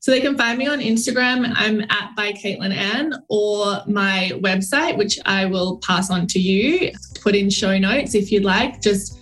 So 0.00 0.12
they 0.12 0.20
can 0.20 0.36
find 0.36 0.58
me 0.58 0.66
on 0.68 0.78
Instagram. 0.78 1.52
I'm 1.56 1.80
at 1.82 2.14
by 2.16 2.32
Caitlin 2.32 2.72
Ann 2.72 3.14
or 3.28 3.82
my 3.86 4.30
website, 4.36 4.96
which 4.96 5.18
I 5.26 5.44
will 5.46 5.78
pass 5.78 6.08
on 6.10 6.26
to 6.28 6.38
you. 6.38 6.92
Put 7.20 7.34
in 7.34 7.50
show 7.50 7.76
notes 7.78 8.14
if 8.14 8.30
you'd 8.30 8.44
like. 8.44 8.80
Just 8.80 9.18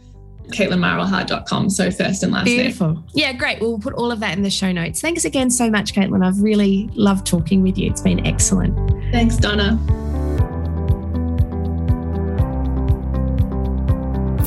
CaitlinMarwilhart.com. 0.49 1.71
So 1.71 1.91
first 1.91 2.23
and 2.23 2.33
last 2.33 2.45
Beautiful. 2.45 2.95
name. 2.95 3.05
Yeah, 3.15 3.33
great. 3.33 3.61
We'll 3.61 3.79
put 3.79 3.95
all 3.95 4.13
of 4.13 4.21
that 4.21 4.37
in 4.37 4.43
the 4.43 4.51
show 4.51 4.71
notes. 4.71 5.01
Thanks 5.01 5.25
again 5.25 5.51
so 5.51 5.71
much, 5.71 5.95
Caitlin. 5.95 6.25
I've 6.25 6.41
really 6.43 6.91
loved 6.95 7.27
talking 7.27 7.63
with 7.63 7.79
you. 7.79 7.91
It's 7.91 8.03
been 8.03 8.25
excellent. 8.27 8.77
Thanks, 9.13 9.37
Donna. 9.39 10.06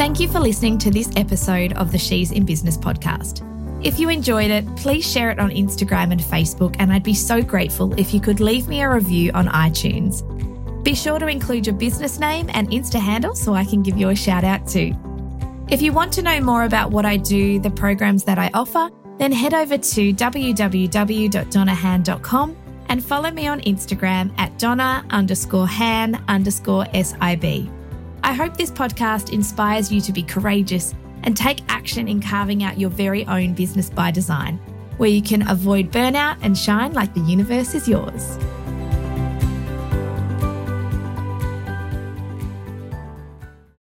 Thank 0.09 0.21
you 0.21 0.27
for 0.27 0.39
listening 0.39 0.79
to 0.79 0.89
this 0.89 1.07
episode 1.17 1.73
of 1.73 1.91
the 1.91 1.99
She's 1.99 2.31
in 2.31 2.43
Business 2.43 2.75
podcast. 2.75 3.45
If 3.85 3.99
you 3.99 4.09
enjoyed 4.09 4.49
it, 4.49 4.65
please 4.75 5.07
share 5.07 5.29
it 5.29 5.37
on 5.37 5.51
Instagram 5.51 6.11
and 6.11 6.19
Facebook, 6.19 6.75
and 6.79 6.91
I'd 6.91 7.03
be 7.03 7.13
so 7.13 7.43
grateful 7.43 7.93
if 7.93 8.11
you 8.11 8.19
could 8.19 8.39
leave 8.39 8.67
me 8.67 8.81
a 8.81 8.89
review 8.89 9.29
on 9.35 9.45
iTunes. 9.49 10.23
Be 10.83 10.95
sure 10.95 11.19
to 11.19 11.27
include 11.27 11.67
your 11.67 11.75
business 11.75 12.19
name 12.19 12.49
and 12.55 12.71
Insta 12.71 12.99
handle 12.99 13.35
so 13.35 13.53
I 13.53 13.63
can 13.63 13.83
give 13.83 13.99
you 13.99 14.09
a 14.09 14.15
shout 14.15 14.43
out 14.43 14.67
too. 14.67 14.95
If 15.69 15.79
you 15.79 15.93
want 15.93 16.11
to 16.13 16.23
know 16.23 16.41
more 16.41 16.63
about 16.63 16.89
what 16.89 17.05
I 17.05 17.17
do, 17.17 17.59
the 17.59 17.69
programs 17.69 18.23
that 18.23 18.39
I 18.39 18.49
offer, 18.55 18.89
then 19.19 19.31
head 19.31 19.53
over 19.53 19.77
to 19.77 20.11
www.donnahan.com 20.11 22.57
and 22.89 23.05
follow 23.05 23.29
me 23.29 23.47
on 23.47 23.61
Instagram 23.61 24.33
at 24.39 24.57
donna 24.57 25.05
underscore 25.11 25.67
han 25.67 26.15
underscore 26.27 26.87
SIB. 26.95 27.78
I 28.29 28.33
hope 28.33 28.55
this 28.55 28.69
podcast 28.69 29.33
inspires 29.33 29.91
you 29.91 30.01
to 30.01 30.13
be 30.13 30.21
courageous 30.21 30.93
and 31.23 31.35
take 31.35 31.61
action 31.67 32.07
in 32.07 32.21
carving 32.21 32.61
out 32.61 32.79
your 32.79 32.91
very 32.91 33.25
own 33.25 33.55
business 33.55 33.89
by 33.89 34.11
design, 34.11 34.57
where 34.97 35.09
you 35.09 35.23
can 35.23 35.49
avoid 35.49 35.91
burnout 35.91 36.37
and 36.43 36.55
shine 36.55 36.93
like 36.93 37.11
the 37.15 37.21
universe 37.21 37.73
is 37.73 37.87
yours. 37.87 38.37